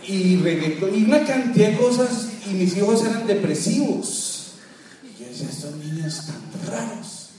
Y 0.06 0.36
reggaetón, 0.36 0.94
y 0.94 1.04
una 1.04 1.24
cantidad 1.24 1.70
de 1.70 1.78
cosas, 1.78 2.28
y 2.50 2.54
mis 2.54 2.76
hijos 2.76 3.04
eran 3.04 3.26
depresivos. 3.26 4.52
Y 5.02 5.22
yo 5.22 5.28
decía, 5.28 5.48
estos 5.48 5.76
niños 5.76 6.26
tan 6.26 6.70
raros. 6.70 7.30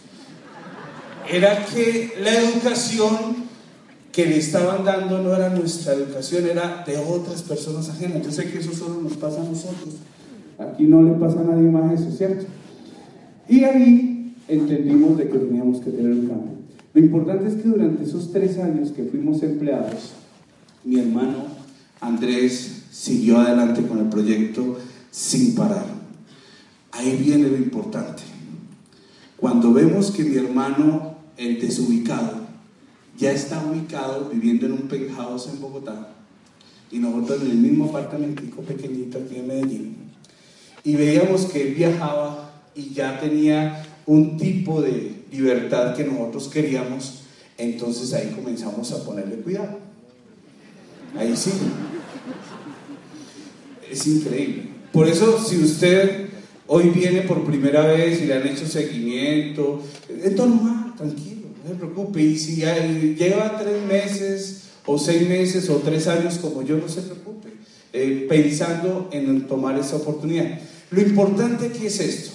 Era 1.29 1.65
que 1.65 2.15
la 2.21 2.33
educación 2.33 3.44
que 4.15 4.25
le 4.25 4.37
estaban 4.37 4.85
dando 4.85 5.21
no 5.21 5.35
era 5.35 5.49
nuestra 5.49 5.93
educación, 5.93 6.45
era 6.49 6.85
de 6.87 6.95
otras 6.97 7.43
personas 7.43 7.89
ajenas. 7.89 8.23
Yo 8.23 8.31
sé 8.31 8.49
que 8.49 8.59
eso 8.59 8.71
solo 8.71 9.01
nos 9.01 9.17
pasa 9.17 9.41
a 9.41 9.43
nosotros. 9.43 9.95
Aquí 10.57 10.85
no 10.85 11.01
le 11.01 11.11
pasa 11.15 11.41
a 11.41 11.43
nadie 11.43 11.69
más 11.69 11.99
eso, 11.99 12.09
¿cierto? 12.11 12.45
Y 13.49 13.65
ahí 13.65 14.33
entendimos 14.47 15.17
de 15.17 15.27
que 15.27 15.37
teníamos 15.37 15.81
que 15.81 15.91
tener 15.91 16.13
un 16.13 16.27
cambio. 16.27 16.51
Lo 16.93 17.01
importante 17.01 17.49
es 17.49 17.55
que 17.55 17.67
durante 17.67 18.05
esos 18.05 18.31
tres 18.31 18.57
años 18.57 18.91
que 18.91 19.03
fuimos 19.03 19.43
empleados, 19.43 20.13
mi 20.85 20.97
hermano 20.97 21.47
Andrés 21.99 22.83
siguió 22.91 23.39
adelante 23.39 23.85
con 23.85 23.99
el 23.99 24.05
proyecto 24.05 24.77
sin 25.11 25.55
parar. 25.55 25.87
Ahí 26.93 27.21
viene 27.21 27.49
lo 27.49 27.57
importante. 27.57 28.23
Cuando 29.35 29.73
vemos 29.73 30.11
que 30.11 30.23
mi 30.23 30.37
hermano, 30.37 31.17
el 31.35 31.59
desubicado, 31.59 32.44
ya 33.17 33.31
está 33.31 33.63
ubicado 33.65 34.29
viviendo 34.29 34.65
en 34.65 34.73
un 34.73 34.87
penthouse 34.87 35.47
en 35.47 35.61
Bogotá 35.61 36.09
y 36.91 36.99
nosotros 36.99 37.41
en 37.41 37.51
el 37.51 37.57
mismo 37.57 37.85
apartamentico 37.85 38.61
pequeñito 38.61 39.17
aquí 39.17 39.37
en 39.37 39.47
Medellín, 39.47 39.95
y 40.83 40.95
veíamos 40.95 41.45
que 41.45 41.67
él 41.67 41.73
viajaba 41.73 42.53
y 42.75 42.93
ya 42.93 43.19
tenía 43.19 43.83
un 44.05 44.37
tipo 44.37 44.81
de 44.81 45.23
libertad 45.31 45.95
que 45.95 46.03
nosotros 46.03 46.47
queríamos, 46.47 47.23
entonces 47.57 48.13
ahí 48.13 48.31
comenzamos 48.35 48.91
a 48.91 49.03
ponerle 49.03 49.37
cuidado. 49.37 49.79
Ahí 51.17 51.35
sí. 51.35 51.51
Es 53.89 54.05
increíble. 54.05 54.69
Por 54.91 55.07
eso, 55.07 55.43
si 55.43 55.57
usted 55.57 56.29
hoy 56.67 56.89
viene 56.89 57.21
por 57.21 57.43
primera 57.45 57.85
vez 57.87 58.21
y 58.21 58.25
le 58.25 58.35
han 58.35 58.47
hecho 58.47 58.67
seguimiento, 58.67 59.81
es 60.09 60.31
normal, 60.33 60.93
tranquilo, 60.95 61.34
no 61.65 61.71
se 61.71 61.75
preocupe. 61.75 62.21
Y 62.21 62.37
si 62.37 62.55
lleva 62.57 63.57
tres 63.57 63.83
meses 63.83 64.61
o 64.85 64.97
seis 64.97 65.27
meses 65.27 65.69
o 65.69 65.77
tres 65.77 66.07
años 66.07 66.37
como 66.37 66.61
yo, 66.61 66.77
no 66.77 66.87
se 66.87 67.01
preocupe, 67.01 67.49
eh, 67.91 68.25
pensando 68.29 69.09
en 69.11 69.47
tomar 69.47 69.77
esa 69.77 69.95
oportunidad. 69.95 70.59
Lo 70.91 71.01
importante 71.01 71.71
que 71.71 71.87
es 71.87 71.99
esto. 71.99 72.31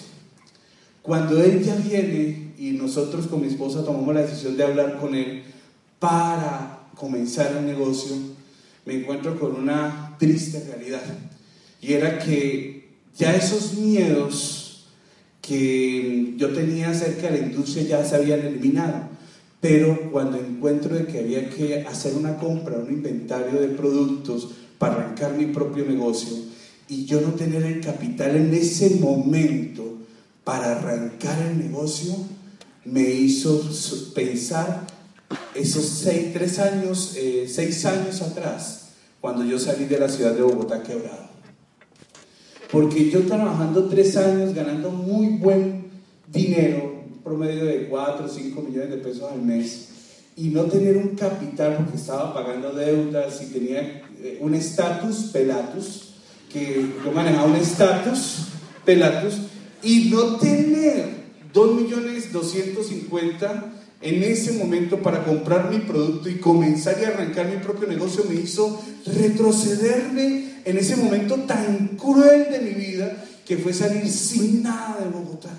Cuando 1.03 1.43
él 1.43 1.63
ya 1.63 1.77
viene 1.77 2.53
y 2.59 2.73
nosotros 2.73 3.27
con 3.27 3.41
mi 3.41 3.47
esposa 3.47 3.85
tomamos 3.85 4.15
la 4.15 4.23
decisión 4.23 4.57
de 4.57 4.65
hablar 4.65 4.99
con 4.99 5.15
él 5.15 5.45
para 5.99 6.89
comenzar 6.95 7.57
el 7.57 7.67
negocio, 7.67 8.17
me 8.85 8.95
encuentro 8.95 9.39
con 9.39 9.57
una 9.57 10.17
triste 10.19 10.63
realidad. 10.67 11.03
Y 11.81 11.95
era 11.95 12.19
que 12.19 12.91
ya 13.17 13.35
esos 13.35 13.75
miedos 13.75 14.60
que 15.41 16.35
yo 16.37 16.51
tenía 16.51 16.91
acerca 16.91 17.31
de 17.31 17.41
la 17.41 17.47
industria 17.47 17.85
ya 17.85 18.05
se 18.05 18.17
habían 18.17 18.41
eliminado. 18.41 19.09
Pero 19.61 20.11
cuando 20.11 20.39
encuentro 20.39 20.95
de 20.95 21.07
que 21.07 21.19
había 21.19 21.51
que 21.51 21.85
hacer 21.87 22.15
una 22.15 22.37
compra, 22.39 22.79
un 22.79 22.91
inventario 22.91 23.61
de 23.61 23.69
productos 23.69 24.49
para 24.79 24.95
arrancar 24.95 25.35
mi 25.35 25.47
propio 25.47 25.85
negocio 25.85 26.35
y 26.89 27.05
yo 27.05 27.21
no 27.21 27.35
tener 27.35 27.63
el 27.63 27.81
capital 27.81 28.37
en 28.37 28.53
ese 28.55 28.97
momento 28.97 29.99
para 30.45 30.79
arrancar 30.79 31.41
el 31.47 31.59
negocio, 31.59 32.17
me 32.85 33.03
hizo 33.03 33.63
pensar 34.15 34.87
esos 35.55 35.85
seis, 35.85 36.33
tres 36.33 36.59
años, 36.59 37.15
eh, 37.17 37.49
seis 37.49 37.85
años 37.85 38.21
atrás, 38.23 38.89
cuando 39.21 39.45
yo 39.45 39.59
salí 39.59 39.85
de 39.85 40.01
la 40.01 40.09
ciudad 40.09 40.35
de 40.35 40.43
Bogotá 40.43 40.83
quebrado. 40.83 41.30
Porque 42.73 43.11
yo 43.11 43.23
trabajando 43.23 43.89
tres 43.89 44.17
años, 44.17 44.55
ganando 44.55 44.91
muy 44.91 45.39
buen 45.39 45.91
dinero, 46.33 47.03
promedio 47.25 47.65
de 47.65 47.89
4 47.89 48.25
o 48.25 48.29
5 48.29 48.63
millones 48.63 48.91
de 48.91 48.97
pesos 48.99 49.31
al 49.31 49.43
mes, 49.43 49.89
y 50.37 50.49
no 50.49 50.65
tener 50.65 50.97
un 50.97 51.17
capital 51.17 51.77
porque 51.79 51.97
estaba 51.97 52.33
pagando 52.33 52.73
deudas 52.73 53.43
y 53.43 53.47
tenía 53.53 54.03
eh, 54.23 54.39
un 54.41 54.55
estatus, 54.55 55.31
pelatus, 55.33 56.15
que 56.49 56.87
yo 57.05 57.13
manejaba 57.13 57.49
un 57.49 57.57
estatus, 57.57 58.47
pelatus, 58.85 59.35
y 59.83 60.11
no 60.11 60.37
tener 60.37 61.21
2 61.53 61.75
millones 61.75 62.33
250 62.33 63.80
en 64.01 64.23
ese 64.23 64.53
momento 64.53 65.03
para 65.03 65.25
comprar 65.25 65.71
mi 65.71 65.79
producto 65.79 66.29
y 66.29 66.39
comenzar 66.39 66.97
y 67.01 67.05
arrancar 67.05 67.49
mi 67.49 67.59
propio 67.59 67.87
negocio 67.87 68.25
me 68.29 68.35
hizo 68.35 68.81
retrocederme 69.05 70.63
en 70.65 70.79
ese 70.79 70.97
momento 70.97 71.37
tan 71.41 71.97
cruel 71.99 72.51
de 72.51 72.61
mi 72.61 72.71
vida 72.71 73.25
que 73.45 73.59
fue 73.59 73.73
salir 73.73 74.09
sin 74.11 74.63
nada 74.63 74.99
de 75.01 75.11
Bogotá. 75.11 75.51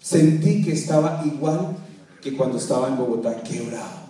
Sentí 0.00 0.62
que 0.62 0.72
estaba 0.72 1.22
igual 1.24 1.76
que 2.20 2.36
cuando 2.36 2.58
estaba 2.58 2.88
en 2.88 2.96
Bogotá, 2.96 3.42
quebrado. 3.42 4.06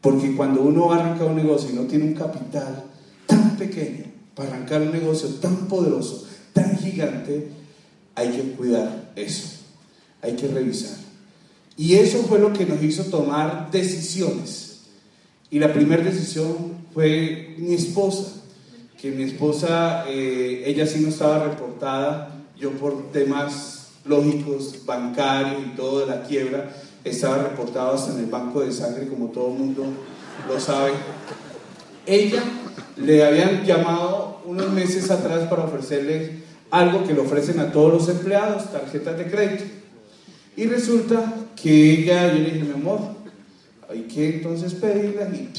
Porque 0.00 0.34
cuando 0.36 0.62
uno 0.62 0.92
arranca 0.92 1.24
un 1.24 1.36
negocio 1.36 1.70
y 1.70 1.74
no 1.74 1.82
tiene 1.82 2.04
un 2.04 2.14
capital 2.14 2.84
tan 3.26 3.56
pequeño 3.56 4.04
para 4.34 4.50
arrancar 4.50 4.82
un 4.82 4.92
negocio 4.92 5.28
tan 5.36 5.68
poderoso, 5.68 6.26
tan 6.52 6.76
gigante, 6.78 7.48
hay 8.14 8.30
que 8.30 8.52
cuidar 8.52 9.12
eso, 9.16 9.48
hay 10.20 10.34
que 10.34 10.48
revisar. 10.48 11.01
Y 11.76 11.94
eso 11.94 12.18
fue 12.24 12.38
lo 12.38 12.52
que 12.52 12.66
nos 12.66 12.82
hizo 12.82 13.04
tomar 13.04 13.70
decisiones. 13.70 14.80
Y 15.50 15.58
la 15.58 15.72
primera 15.72 16.02
decisión 16.02 16.82
fue 16.92 17.54
mi 17.58 17.74
esposa, 17.74 18.32
que 19.00 19.10
mi 19.10 19.24
esposa, 19.24 20.04
eh, 20.08 20.62
ella 20.66 20.86
sí 20.86 21.00
no 21.00 21.08
estaba 21.08 21.44
reportada, 21.44 22.42
yo 22.58 22.70
por 22.72 23.10
temas 23.10 23.88
lógicos, 24.04 24.84
bancarios 24.84 25.62
y 25.66 25.76
todo 25.76 26.00
de 26.00 26.06
la 26.06 26.22
quiebra, 26.22 26.74
estaba 27.04 27.38
reportado 27.38 27.94
hasta 27.94 28.12
en 28.12 28.20
el 28.20 28.26
banco 28.26 28.60
de 28.60 28.72
sangre, 28.72 29.08
como 29.08 29.28
todo 29.28 29.48
el 29.48 29.58
mundo 29.58 29.84
lo 30.48 30.60
sabe. 30.60 30.92
Ella 32.06 32.42
le 32.96 33.24
habían 33.24 33.64
llamado 33.64 34.40
unos 34.44 34.70
meses 34.70 35.10
atrás 35.10 35.48
para 35.48 35.64
ofrecerle 35.64 36.42
algo 36.70 37.04
que 37.04 37.14
le 37.14 37.20
ofrecen 37.20 37.60
a 37.60 37.72
todos 37.72 37.92
los 37.92 38.08
empleados, 38.08 38.70
tarjetas 38.72 39.18
de 39.18 39.30
crédito. 39.30 39.64
Y 40.56 40.66
resulta 40.66 41.34
que 41.60 41.92
ella, 41.92 42.32
yo 42.32 42.38
le 42.38 42.50
dije, 42.50 42.64
mi 42.64 42.72
amor, 42.72 43.00
hay 43.88 44.02
que 44.02 44.36
entonces 44.36 44.74
pedirla 44.74 45.28
y 45.34 45.50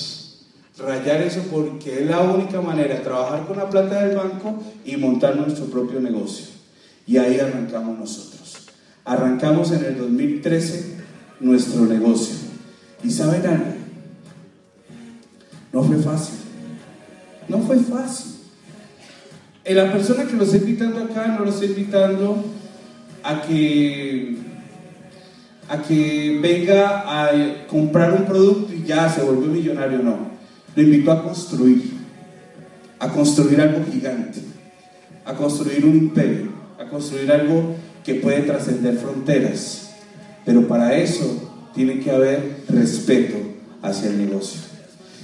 rayar 0.78 1.22
eso 1.22 1.42
porque 1.52 2.02
es 2.02 2.10
la 2.10 2.22
única 2.22 2.60
manera 2.62 3.02
trabajar 3.02 3.46
con 3.46 3.58
la 3.58 3.70
plata 3.70 4.06
del 4.06 4.18
banco 4.18 4.62
y 4.86 4.98
montar 4.98 5.36
nuestro 5.36 5.66
propio 5.66 6.00
negocio. 6.00 6.48
Y 7.06 7.18
ahí 7.18 7.40
arrancamos 7.40 8.00
nosotros. 8.00 8.68
Arrancamos 9.06 9.72
en 9.72 9.86
el 9.86 9.98
2013 9.98 10.98
nuestro 11.40 11.86
negocio. 11.86 12.36
¿Y 13.04 13.12
saben 13.12 13.46
algo? 13.46 13.74
No 15.74 15.84
fue 15.84 15.98
fácil. 15.98 16.36
No 17.48 17.60
fue 17.60 17.78
fácil. 17.80 18.32
Eh, 19.66 19.74
la 19.74 19.92
persona 19.92 20.26
que 20.26 20.36
lo 20.36 20.44
está 20.44 20.58
invitando 20.58 21.04
acá 21.04 21.28
no 21.28 21.46
lo 21.46 21.50
está 21.50 21.66
invitando 21.66 22.44
a 23.24 23.42
que 23.42 24.38
a 25.74 25.82
que 25.82 26.38
venga 26.40 27.04
a 27.08 27.66
comprar 27.66 28.14
un 28.14 28.26
producto 28.26 28.72
y 28.72 28.84
ya 28.84 29.10
se 29.10 29.24
volvió 29.24 29.48
millonario, 29.48 30.04
no. 30.04 30.18
Lo 30.76 30.84
invito 30.84 31.12
a 31.12 31.24
construir, 31.24 31.94
a 33.00 33.10
construir 33.10 33.60
algo 33.60 33.84
gigante, 33.92 34.40
a 35.26 35.34
construir 35.34 35.84
un 35.84 35.96
imperio, 35.96 36.50
a 36.80 36.88
construir 36.88 37.32
algo 37.32 37.76
que 38.04 38.14
puede 38.16 38.42
trascender 38.42 38.98
fronteras. 38.98 39.96
Pero 40.46 40.68
para 40.68 40.96
eso 40.96 41.72
tiene 41.74 42.00
que 42.02 42.12
haber 42.12 42.58
respeto 42.70 43.38
hacia 43.82 44.10
el 44.10 44.20
negocio. 44.20 44.62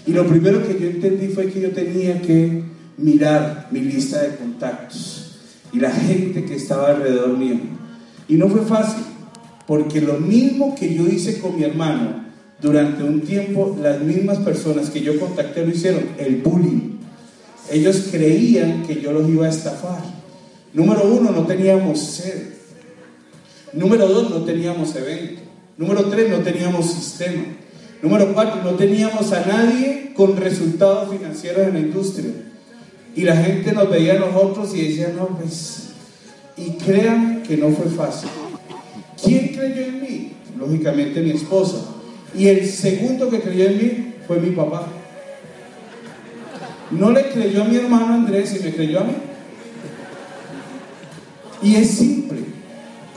Y 0.08 0.14
lo 0.14 0.26
primero 0.26 0.68
que 0.68 0.80
yo 0.80 0.90
entendí 0.90 1.28
fue 1.28 1.52
que 1.52 1.62
yo 1.62 1.70
tenía 1.74 2.24
que 2.24 2.64
mirar 2.98 3.68
mi 3.70 3.82
lista 3.82 4.24
de 4.24 4.36
contactos 4.36 5.38
y 5.72 5.80
la 5.80 5.92
gente 5.92 6.44
que 6.46 6.56
estaba 6.56 6.90
alrededor 6.90 7.38
mío. 7.38 7.60
Y 8.28 8.34
no 8.34 8.50
fue 8.50 8.62
fácil, 8.62 9.04
porque 9.70 10.02
lo 10.02 10.16
mismo 10.16 10.74
que 10.74 10.96
yo 10.96 11.06
hice 11.06 11.40
con 11.40 11.56
mi 11.56 11.64
hermano, 11.64 12.26
durante 12.60 13.04
un 13.04 13.22
tiempo 13.22 13.78
las 13.80 14.02
mismas 14.02 14.40
personas 14.40 14.90
que 14.90 15.02
yo 15.02 15.20
contacté 15.20 15.64
lo 15.64 15.70
hicieron, 15.72 16.06
el 16.18 16.38
bullying. 16.38 16.98
Ellos 17.72 18.08
creían 18.10 18.82
que 18.82 19.00
yo 19.00 19.12
los 19.12 19.30
iba 19.30 19.46
a 19.46 19.50
estafar. 19.50 20.00
Número 20.74 21.04
uno, 21.06 21.30
no 21.30 21.46
teníamos 21.46 22.00
sede. 22.00 22.52
Número 23.72 24.08
dos, 24.08 24.32
no 24.32 24.38
teníamos 24.38 24.96
evento. 24.96 25.42
Número 25.78 26.06
tres, 26.06 26.32
no 26.32 26.40
teníamos 26.40 26.92
sistema. 26.92 27.44
Número 28.02 28.34
cuatro, 28.34 28.64
no 28.64 28.72
teníamos 28.72 29.32
a 29.34 29.46
nadie 29.46 30.14
con 30.16 30.36
resultados 30.36 31.16
financieros 31.16 31.68
en 31.68 31.74
la 31.76 31.80
industria. 31.80 32.32
Y 33.16 33.22
la 33.22 33.36
gente 33.36 33.72
nos 33.74 33.88
veía 33.88 34.16
a 34.16 34.20
nosotros 34.20 34.74
y 34.74 34.88
decía, 34.88 35.14
no, 35.16 35.28
pues, 35.28 35.90
y 36.58 36.72
crean 36.72 37.44
que 37.44 37.56
no 37.56 37.70
fue 37.70 37.86
fácil. 37.86 38.30
¿Quién 39.24 39.50
creyó 39.50 39.86
en 39.86 40.02
mí? 40.02 40.32
Lógicamente 40.58 41.22
mi 41.22 41.32
esposa. 41.32 41.86
Y 42.36 42.48
el 42.48 42.68
segundo 42.68 43.30
que 43.30 43.42
creyó 43.42 43.66
en 43.68 43.78
mí 43.78 44.14
fue 44.28 44.40
mi 44.40 44.52
papá. 44.52 44.88
No 46.92 47.12
le 47.12 47.30
creyó 47.30 47.64
a 47.64 47.66
mi 47.66 47.78
hermano 47.78 48.14
Andrés 48.14 48.56
y 48.60 48.64
me 48.64 48.74
creyó 48.74 49.02
a 49.02 49.04
mí. 49.04 49.14
Y 51.62 51.76
es 51.76 51.90
simple. 51.92 52.40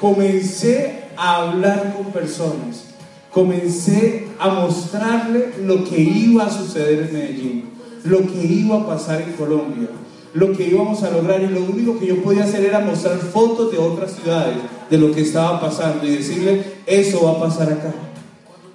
Comencé 0.00 1.04
a 1.16 1.36
hablar 1.36 1.94
con 1.96 2.12
personas. 2.12 2.92
Comencé 3.32 4.26
a 4.38 4.50
mostrarle 4.50 5.52
lo 5.64 5.84
que 5.84 5.98
iba 6.00 6.44
a 6.44 6.50
suceder 6.50 7.04
en 7.04 7.12
Medellín, 7.14 7.64
lo 8.04 8.26
que 8.26 8.44
iba 8.44 8.76
a 8.76 8.86
pasar 8.86 9.22
en 9.22 9.32
Colombia, 9.32 9.88
lo 10.34 10.52
que 10.52 10.68
íbamos 10.68 11.02
a 11.02 11.10
lograr 11.10 11.40
y 11.40 11.46
lo 11.46 11.62
único 11.62 11.98
que 11.98 12.08
yo 12.08 12.22
podía 12.22 12.44
hacer 12.44 12.64
era 12.64 12.80
mostrar 12.80 13.16
fotos 13.16 13.72
de 13.72 13.78
otras 13.78 14.12
ciudades, 14.12 14.56
de 14.90 14.98
lo 14.98 15.12
que 15.12 15.22
estaba 15.22 15.60
pasando 15.60 16.06
y 16.06 16.16
decirle, 16.16 16.64
eso 16.86 17.24
va 17.24 17.32
a 17.32 17.48
pasar 17.48 17.72
acá. 17.72 17.92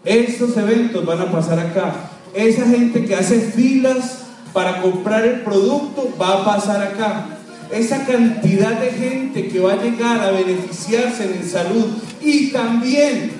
Estos 0.04 0.56
eventos 0.58 1.06
van 1.06 1.22
a 1.22 1.32
pasar 1.32 1.60
acá. 1.60 1.94
Esa 2.34 2.66
gente 2.66 3.06
que 3.06 3.16
hace 3.16 3.40
filas 3.40 4.20
para 4.54 4.82
comprar 4.82 5.26
el 5.26 5.42
producto 5.42 6.14
va 6.20 6.42
a 6.42 6.46
pasar 6.46 6.82
acá. 6.82 7.26
Esa 7.72 8.06
cantidad 8.06 8.80
de 8.80 8.92
gente 8.92 9.48
que 9.50 9.60
va 9.60 9.74
a 9.74 9.84
llegar 9.84 10.22
a 10.22 10.32
beneficiarse 10.32 11.26
en 11.26 11.48
salud 11.48 11.88
y 12.22 12.52
también 12.52 13.32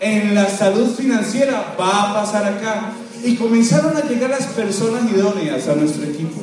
en 0.00 0.34
la 0.34 0.48
salud 0.48 0.94
financiera 0.94 1.74
va 1.78 2.10
a 2.10 2.14
pasar 2.14 2.46
acá. 2.46 2.92
Y 3.22 3.36
comenzaron 3.36 3.96
a 3.96 4.08
llegar 4.08 4.30
las 4.30 4.46
personas 4.46 5.10
idóneas 5.10 5.68
a 5.68 5.74
nuestro 5.74 6.04
equipo. 6.04 6.40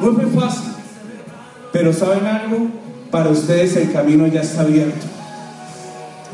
No 0.00 0.12
fue 0.12 0.26
fácil, 0.26 0.72
pero 1.72 1.92
¿saben 1.92 2.26
algo? 2.26 2.85
Para 3.16 3.30
ustedes 3.30 3.74
el 3.76 3.92
camino 3.92 4.26
ya 4.26 4.42
está 4.42 4.60
abierto. 4.60 5.06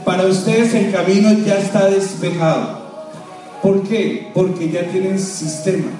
Para 0.04 0.26
ustedes 0.26 0.74
el 0.74 0.90
camino 0.90 1.32
ya 1.46 1.58
está 1.58 1.88
despejado. 1.88 2.82
¿Por 3.62 3.84
qué? 3.84 4.32
Porque 4.34 4.68
ya 4.68 4.90
tienen 4.90 5.16
sistema. 5.20 5.92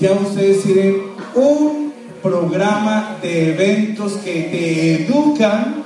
Ya 0.00 0.12
ustedes 0.12 0.62
tienen 0.62 0.96
un 1.34 1.92
programa 2.22 3.18
de 3.20 3.52
eventos 3.52 4.12
que 4.24 4.44
te 4.44 5.04
educan 5.04 5.84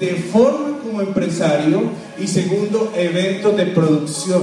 de 0.00 0.08
forma 0.08 0.78
como 0.82 1.00
empresario 1.00 1.82
y 2.18 2.26
segundo, 2.26 2.92
eventos 2.96 3.56
de 3.56 3.66
producción. 3.66 4.42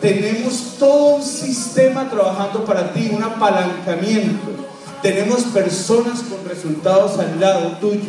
Tenemos 0.00 0.74
todo 0.76 1.18
un 1.18 1.22
sistema 1.22 2.10
trabajando 2.10 2.64
para 2.64 2.92
ti, 2.92 3.12
un 3.12 3.22
apalancamiento. 3.22 4.73
Tenemos 5.04 5.42
personas 5.42 6.20
con 6.22 6.48
resultados 6.48 7.18
al 7.18 7.38
lado 7.38 7.72
tuyo. 7.72 8.08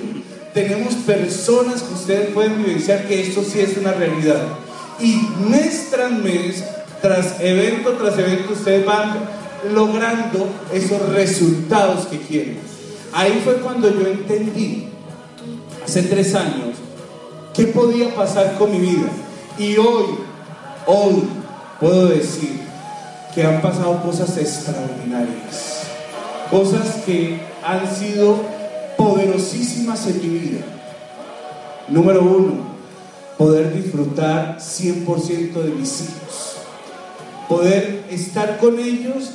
Tenemos 0.53 0.93
personas 0.93 1.84
que 1.84 1.93
ustedes 1.93 2.29
pueden 2.29 2.63
vivenciar 2.63 3.05
que 3.05 3.19
esto 3.19 3.43
sí 3.43 3.60
es 3.60 3.75
una 3.75 3.91
realidad. 3.91 4.41
Y 5.01 5.27
mes 5.49 5.89
tras 5.91 6.10
mes, 6.13 6.63
tras 7.01 7.41
evento 7.41 7.97
tras 7.97 8.17
evento, 8.17 8.53
ustedes 8.53 8.86
van 8.86 9.13
logrando 9.73 10.47
esos 10.71 11.10
resultados 11.10 12.05
que 12.05 12.17
quieren. 12.17 12.60
Ahí 13.12 13.41
fue 13.43 13.55
cuando 13.55 13.89
yo 13.89 14.08
entendí, 14.08 14.88
hace 15.84 16.03
tres 16.03 16.34
años, 16.34 16.77
qué 17.53 17.65
podía 17.65 18.15
pasar 18.15 18.58
con 18.58 18.71
mi 18.71 18.79
vida. 18.79 19.10
Y 19.60 19.75
hoy, 19.75 20.05
hoy 20.88 21.23
puedo 21.77 22.08
decir 22.08 22.62
que 23.34 23.43
han 23.43 23.62
pasado 23.62 24.01
cosas 24.01 24.38
extraordinarias 24.38 25.74
cosas 26.49 27.03
que 27.05 27.39
han 27.63 27.93
sido 27.93 28.41
poderosísimas 28.97 30.08
en 30.08 30.21
mi 30.21 30.39
vida. 30.39 30.62
Número 31.88 32.21
uno, 32.21 32.53
poder 33.38 33.73
disfrutar 33.73 34.58
100% 34.60 35.53
de 35.53 35.71
mis 35.71 36.01
hijos, 36.01 36.58
poder 37.47 38.05
estar 38.10 38.58
con 38.58 38.79
ellos 38.79 39.31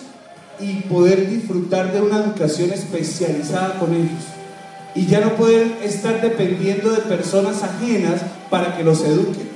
y 0.58 0.80
poder 0.82 1.28
disfrutar 1.30 1.92
de 1.92 2.00
una 2.00 2.24
educación 2.24 2.70
especializada 2.72 3.78
con 3.78 3.94
ellos. 3.94 4.24
y 4.92 5.06
ya 5.06 5.20
no 5.20 5.36
pueden 5.36 5.76
estar 5.84 6.20
dependiendo 6.20 6.90
de 6.90 7.02
personas 7.02 7.62
ajenas 7.62 8.22
para 8.50 8.76
que 8.76 8.82
los 8.82 9.00
eduquen. 9.02 9.48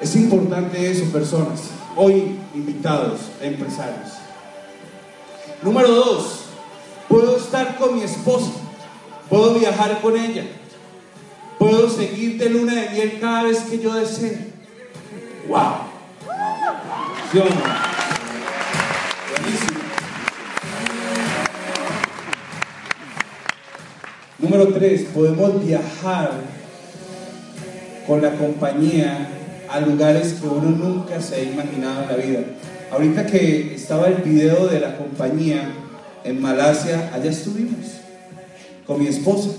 Es 0.00 0.14
importante 0.14 0.88
eso, 0.88 1.06
personas. 1.06 1.62
Hoy 1.96 2.38
invitados, 2.54 3.18
empresarios. 3.42 4.17
Número 5.60 5.88
dos, 5.88 6.44
puedo 7.08 7.36
estar 7.36 7.76
con 7.76 7.96
mi 7.96 8.04
esposa, 8.04 8.52
puedo 9.28 9.54
viajar 9.54 10.00
con 10.00 10.16
ella, 10.16 10.44
puedo 11.58 11.90
seguir 11.90 12.38
de 12.38 12.48
luna 12.48 12.74
de 12.74 12.90
miel 12.90 13.18
cada 13.20 13.42
vez 13.42 13.58
que 13.62 13.80
yo 13.80 13.92
desee. 13.94 14.52
¡Wow! 15.48 15.58
¿Sí? 17.32 17.38
Buenísimo. 19.30 19.80
Número 24.38 24.68
tres, 24.68 25.08
podemos 25.12 25.66
viajar 25.66 26.30
con 28.06 28.22
la 28.22 28.30
compañía 28.36 29.28
a 29.68 29.80
lugares 29.80 30.34
que 30.34 30.46
uno 30.46 30.70
nunca 30.70 31.20
se 31.20 31.34
ha 31.34 31.42
imaginado 31.42 32.02
en 32.02 32.08
la 32.08 32.14
vida. 32.14 32.40
Ahorita 32.90 33.26
que 33.26 33.74
estaba 33.74 34.08
el 34.08 34.22
video 34.22 34.66
de 34.66 34.80
la 34.80 34.96
compañía 34.96 35.70
en 36.24 36.40
Malasia, 36.40 37.10
allá 37.12 37.30
estuvimos 37.30 37.86
con 38.86 39.00
mi 39.00 39.08
esposa. 39.08 39.50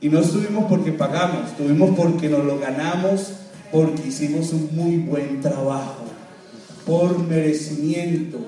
Y 0.00 0.08
no 0.08 0.18
estuvimos 0.18 0.64
porque 0.68 0.90
pagamos, 0.90 1.50
estuvimos 1.50 1.96
porque 1.96 2.28
nos 2.28 2.44
lo 2.44 2.58
ganamos, 2.58 3.34
porque 3.70 4.08
hicimos 4.08 4.52
un 4.52 4.70
muy 4.72 4.96
buen 4.96 5.40
trabajo, 5.40 6.04
por 6.84 7.16
merecimiento, 7.20 8.38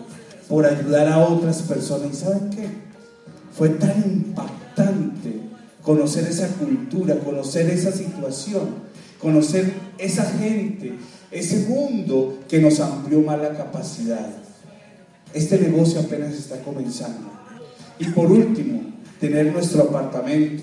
por 0.49 0.67
ayudar 0.67 1.07
a 1.07 1.19
otras 1.21 1.63
personas. 1.63 2.13
¿Y 2.13 2.17
saben 2.17 2.51
qué? 2.51 2.67
Fue 3.57 3.69
tan 3.69 4.03
impactante 4.05 5.41
conocer 5.83 6.25
esa 6.25 6.49
cultura, 6.49 7.17
conocer 7.21 7.71
esa 7.71 7.93
situación, 7.93 8.71
conocer 9.21 9.73
esa 9.99 10.25
gente, 10.25 10.95
ese 11.35 11.67
mundo 11.69 12.39
que 12.49 12.61
nos 12.61 12.79
amplió 12.79 13.21
más 13.21 13.41
la 13.41 13.51
capacidad. 13.51 14.31
Este 15.33 15.59
negocio 15.59 16.01
apenas 16.01 16.33
está 16.33 16.61
comenzando. 16.61 17.29
Y 17.99 18.07
por 18.07 18.31
último, 18.31 18.83
tener 19.19 19.53
nuestro 19.53 19.83
apartamento, 19.83 20.63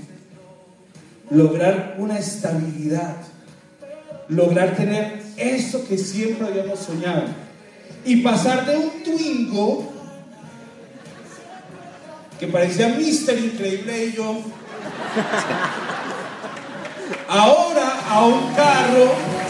lograr 1.30 1.96
una 1.98 2.18
estabilidad, 2.18 3.18
lograr 4.30 4.78
tener 4.78 5.22
eso 5.36 5.86
que 5.88 5.98
siempre 5.98 6.48
habíamos 6.48 6.80
soñado 6.80 7.24
y 8.06 8.18
pasar 8.18 8.66
de 8.66 8.78
un 8.78 9.04
Twingo 9.04 9.92
que 12.40 12.48
parecía 12.48 12.90
Mister 12.90 13.38
Increíble 13.38 14.06
y 14.06 14.14
yo 14.14 14.24
ahora 17.28 18.00
a 18.10 18.26
un 18.26 18.54
carro 18.54 19.41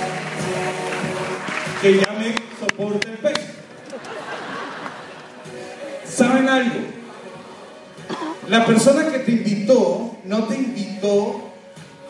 La 8.51 8.65
persona 8.65 9.09
que 9.09 9.19
te 9.19 9.31
invitó 9.31 10.17
no 10.25 10.43
te 10.43 10.55
invitó 10.55 11.39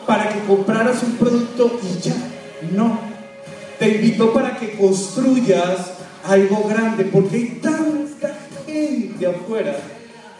para 0.04 0.28
que 0.28 0.40
compraras 0.40 1.00
un 1.04 1.12
producto 1.12 1.78
y 1.80 2.02
ya. 2.02 2.16
No. 2.72 2.98
Te 3.78 3.88
invitó 3.94 4.32
para 4.32 4.56
que 4.58 4.72
construyas 4.72 5.92
algo 6.24 6.66
grande, 6.68 7.04
porque 7.04 7.36
hay 7.36 7.60
tanta 7.62 8.34
gente 8.66 9.24
afuera 9.24 9.76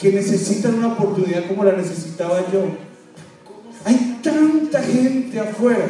que 0.00 0.10
necesitan 0.10 0.74
una 0.74 0.94
oportunidad 0.94 1.46
como 1.46 1.62
la 1.62 1.76
necesitaba 1.76 2.50
yo. 2.52 2.64
Hay 3.84 4.18
tanta 4.24 4.82
gente 4.82 5.38
afuera 5.38 5.86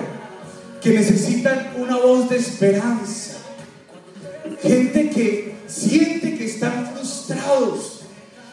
que 0.83 0.91
necesitan 0.91 1.73
una 1.79 1.97
voz 1.97 2.29
de 2.29 2.37
esperanza. 2.37 3.39
Gente 4.61 5.09
que 5.09 5.55
siente 5.67 6.37
que 6.37 6.45
están 6.45 6.93
frustrados, 6.95 7.92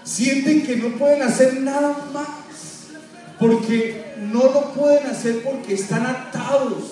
sienten 0.09 0.63
que 0.65 0.75
no 0.75 0.89
pueden 0.97 1.21
hacer 1.21 1.61
nada 1.61 2.09
más, 2.11 2.27
porque 3.39 4.15
no 4.31 4.43
lo 4.43 4.73
pueden 4.73 5.05
hacer 5.07 5.43
porque 5.43 5.75
están 5.75 6.05
atados 6.05 6.91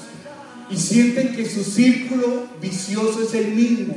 y 0.70 0.78
sienten 0.78 1.36
que 1.36 1.50
su 1.50 1.64
círculo 1.64 2.44
vicioso 2.62 3.24
es 3.24 3.34
el 3.34 3.54
mismo, 3.54 3.96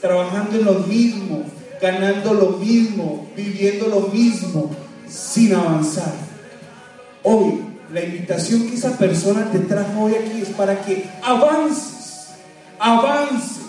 trabajando 0.00 0.58
en 0.58 0.64
lo 0.64 0.74
mismo, 0.80 1.44
ganando 1.80 2.34
lo 2.34 2.50
mismo, 2.58 3.30
viviendo 3.34 3.88
lo 3.88 4.00
mismo, 4.08 4.70
sin 5.08 5.54
avanzar. 5.54 6.12
Hoy, 7.22 7.62
la 7.92 8.02
invitación 8.02 8.68
que 8.68 8.76
esa 8.76 8.98
persona 8.98 9.50
te 9.50 9.60
trajo 9.60 10.02
hoy 10.02 10.14
aquí 10.14 10.42
es 10.42 10.50
para 10.50 10.84
que 10.84 11.08
avances, 11.22 12.28
avance, 12.78 13.62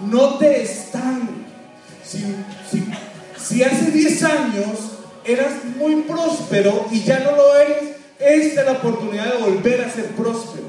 no 0.00 0.38
te 0.38 0.62
estanques. 0.62 1.36
Si, 2.04 2.24
si 3.48 3.62
hace 3.62 3.90
10 3.90 4.22
años 4.24 4.78
eras 5.24 5.52
muy 5.76 6.02
próspero 6.02 6.86
y 6.90 7.02
ya 7.02 7.20
no 7.20 7.32
lo 7.32 7.56
eres, 7.56 7.96
esta 8.18 8.60
es 8.60 8.66
la 8.66 8.72
oportunidad 8.72 9.32
de 9.32 9.42
volver 9.42 9.80
a 9.82 9.90
ser 9.90 10.06
próspero. 10.08 10.64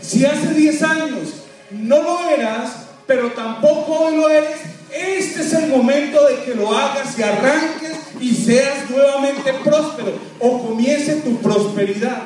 Si 0.00 0.24
hace 0.24 0.54
10 0.54 0.82
años 0.82 1.28
no 1.70 2.02
lo 2.02 2.28
eras, 2.30 2.70
pero 3.06 3.32
tampoco 3.32 3.92
hoy 3.92 4.16
lo 4.16 4.30
eres, 4.30 4.56
este 4.90 5.42
es 5.42 5.52
el 5.54 5.68
momento 5.68 6.24
de 6.26 6.44
que 6.44 6.54
lo 6.54 6.74
hagas 6.74 7.18
y 7.18 7.22
arranques 7.22 7.92
y 8.20 8.34
seas 8.34 8.88
nuevamente 8.88 9.52
próspero 9.64 10.12
o 10.40 10.66
comience 10.66 11.16
tu 11.16 11.36
prosperidad. 11.42 12.22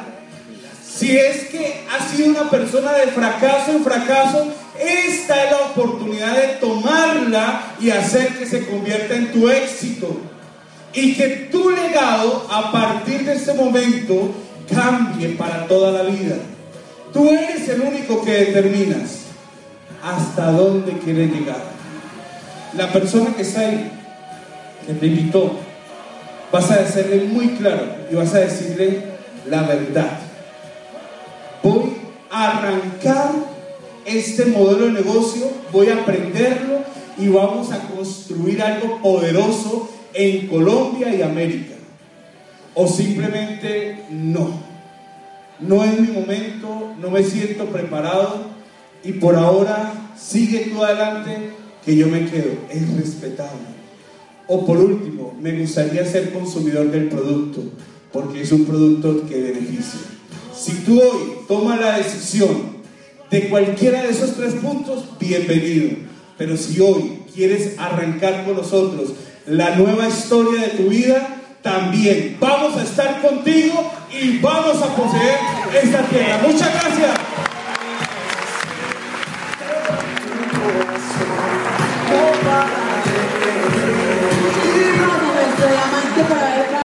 Si 0.88 1.16
es 1.16 1.48
que 1.48 1.86
has 1.90 2.10
sido 2.10 2.30
una 2.30 2.50
persona 2.50 2.92
de 2.92 3.08
fracaso 3.08 3.72
en 3.72 3.84
fracaso, 3.84 4.52
esta 4.80 5.44
es 5.44 5.50
la 5.50 5.58
oportunidad 5.70 6.36
de 6.36 6.48
tomarla 6.60 7.74
y 7.80 7.90
hacer 7.90 8.38
que 8.38 8.46
se 8.46 8.66
convierta 8.66 9.14
en 9.14 9.32
tu 9.32 9.48
éxito. 9.48 10.16
Y 10.92 11.14
que 11.14 11.48
tu 11.50 11.70
legado 11.70 12.46
a 12.50 12.72
partir 12.72 13.24
de 13.24 13.34
ese 13.34 13.54
momento 13.54 14.32
cambie 14.72 15.30
para 15.30 15.66
toda 15.66 16.02
la 16.02 16.08
vida. 16.08 16.36
Tú 17.12 17.28
eres 17.28 17.68
el 17.68 17.82
único 17.82 18.24
que 18.24 18.32
determinas 18.32 19.26
hasta 20.02 20.50
dónde 20.52 20.92
quieres 20.98 21.30
llegar 21.32 21.78
la 22.74 22.92
persona 22.92 23.34
que 23.34 23.42
está 23.42 23.60
ahí, 23.60 23.90
que 24.86 24.94
te 24.94 25.06
invitó, 25.06 25.52
vas 26.52 26.70
a 26.70 26.76
decirle 26.76 27.24
muy 27.24 27.48
claro 27.50 27.86
y 28.10 28.14
vas 28.14 28.34
a 28.34 28.40
decirle 28.40 29.02
la 29.46 29.62
verdad. 29.62 30.18
Voy 31.62 31.96
a 32.30 32.58
arrancar 32.58 33.30
este 34.08 34.46
modelo 34.46 34.86
de 34.86 34.92
negocio, 34.92 35.50
voy 35.72 35.88
a 35.88 36.00
aprenderlo 36.00 36.78
y 37.18 37.28
vamos 37.28 37.72
a 37.72 37.80
construir 37.88 38.62
algo 38.62 39.00
poderoso 39.02 39.88
en 40.14 40.46
Colombia 40.46 41.14
y 41.14 41.22
América. 41.22 41.74
O 42.74 42.86
simplemente 42.86 44.04
no. 44.10 44.68
No 45.60 45.84
es 45.84 46.00
mi 46.00 46.08
momento, 46.08 46.94
no 47.00 47.10
me 47.10 47.24
siento 47.24 47.66
preparado 47.66 48.46
y 49.02 49.12
por 49.12 49.36
ahora 49.36 49.92
sigue 50.16 50.70
tú 50.72 50.82
adelante 50.82 51.50
que 51.84 51.96
yo 51.96 52.06
me 52.06 52.26
quedo, 52.26 52.52
es 52.70 52.96
respetable. 52.96 53.78
O 54.46 54.64
por 54.64 54.78
último, 54.78 55.34
me 55.40 55.58
gustaría 55.58 56.04
ser 56.04 56.32
consumidor 56.32 56.90
del 56.90 57.08
producto, 57.08 57.62
porque 58.12 58.42
es 58.42 58.52
un 58.52 58.64
producto 58.64 59.26
que 59.26 59.42
beneficia. 59.42 60.00
Si 60.54 60.72
tú 60.84 61.00
hoy 61.00 61.38
tomas 61.46 61.78
la 61.80 61.98
decisión 61.98 62.67
de 63.30 63.48
cualquiera 63.48 64.02
de 64.02 64.10
esos 64.10 64.34
tres 64.36 64.54
puntos, 64.54 65.04
bienvenido. 65.18 65.96
Pero 66.36 66.56
si 66.56 66.80
hoy 66.80 67.22
quieres 67.34 67.78
arrancar 67.78 68.44
con 68.44 68.56
nosotros 68.56 69.12
la 69.46 69.76
nueva 69.76 70.08
historia 70.08 70.62
de 70.62 70.68
tu 70.68 70.88
vida, 70.88 71.36
también 71.62 72.36
vamos 72.40 72.76
a 72.76 72.84
estar 72.84 73.20
contigo 73.20 73.92
y 74.10 74.38
vamos 74.38 74.80
a 74.82 74.94
poseer 74.94 75.38
esta 75.82 76.02
tierra. 76.04 76.40
Muchas 76.46 76.72
gracias. 76.72 77.47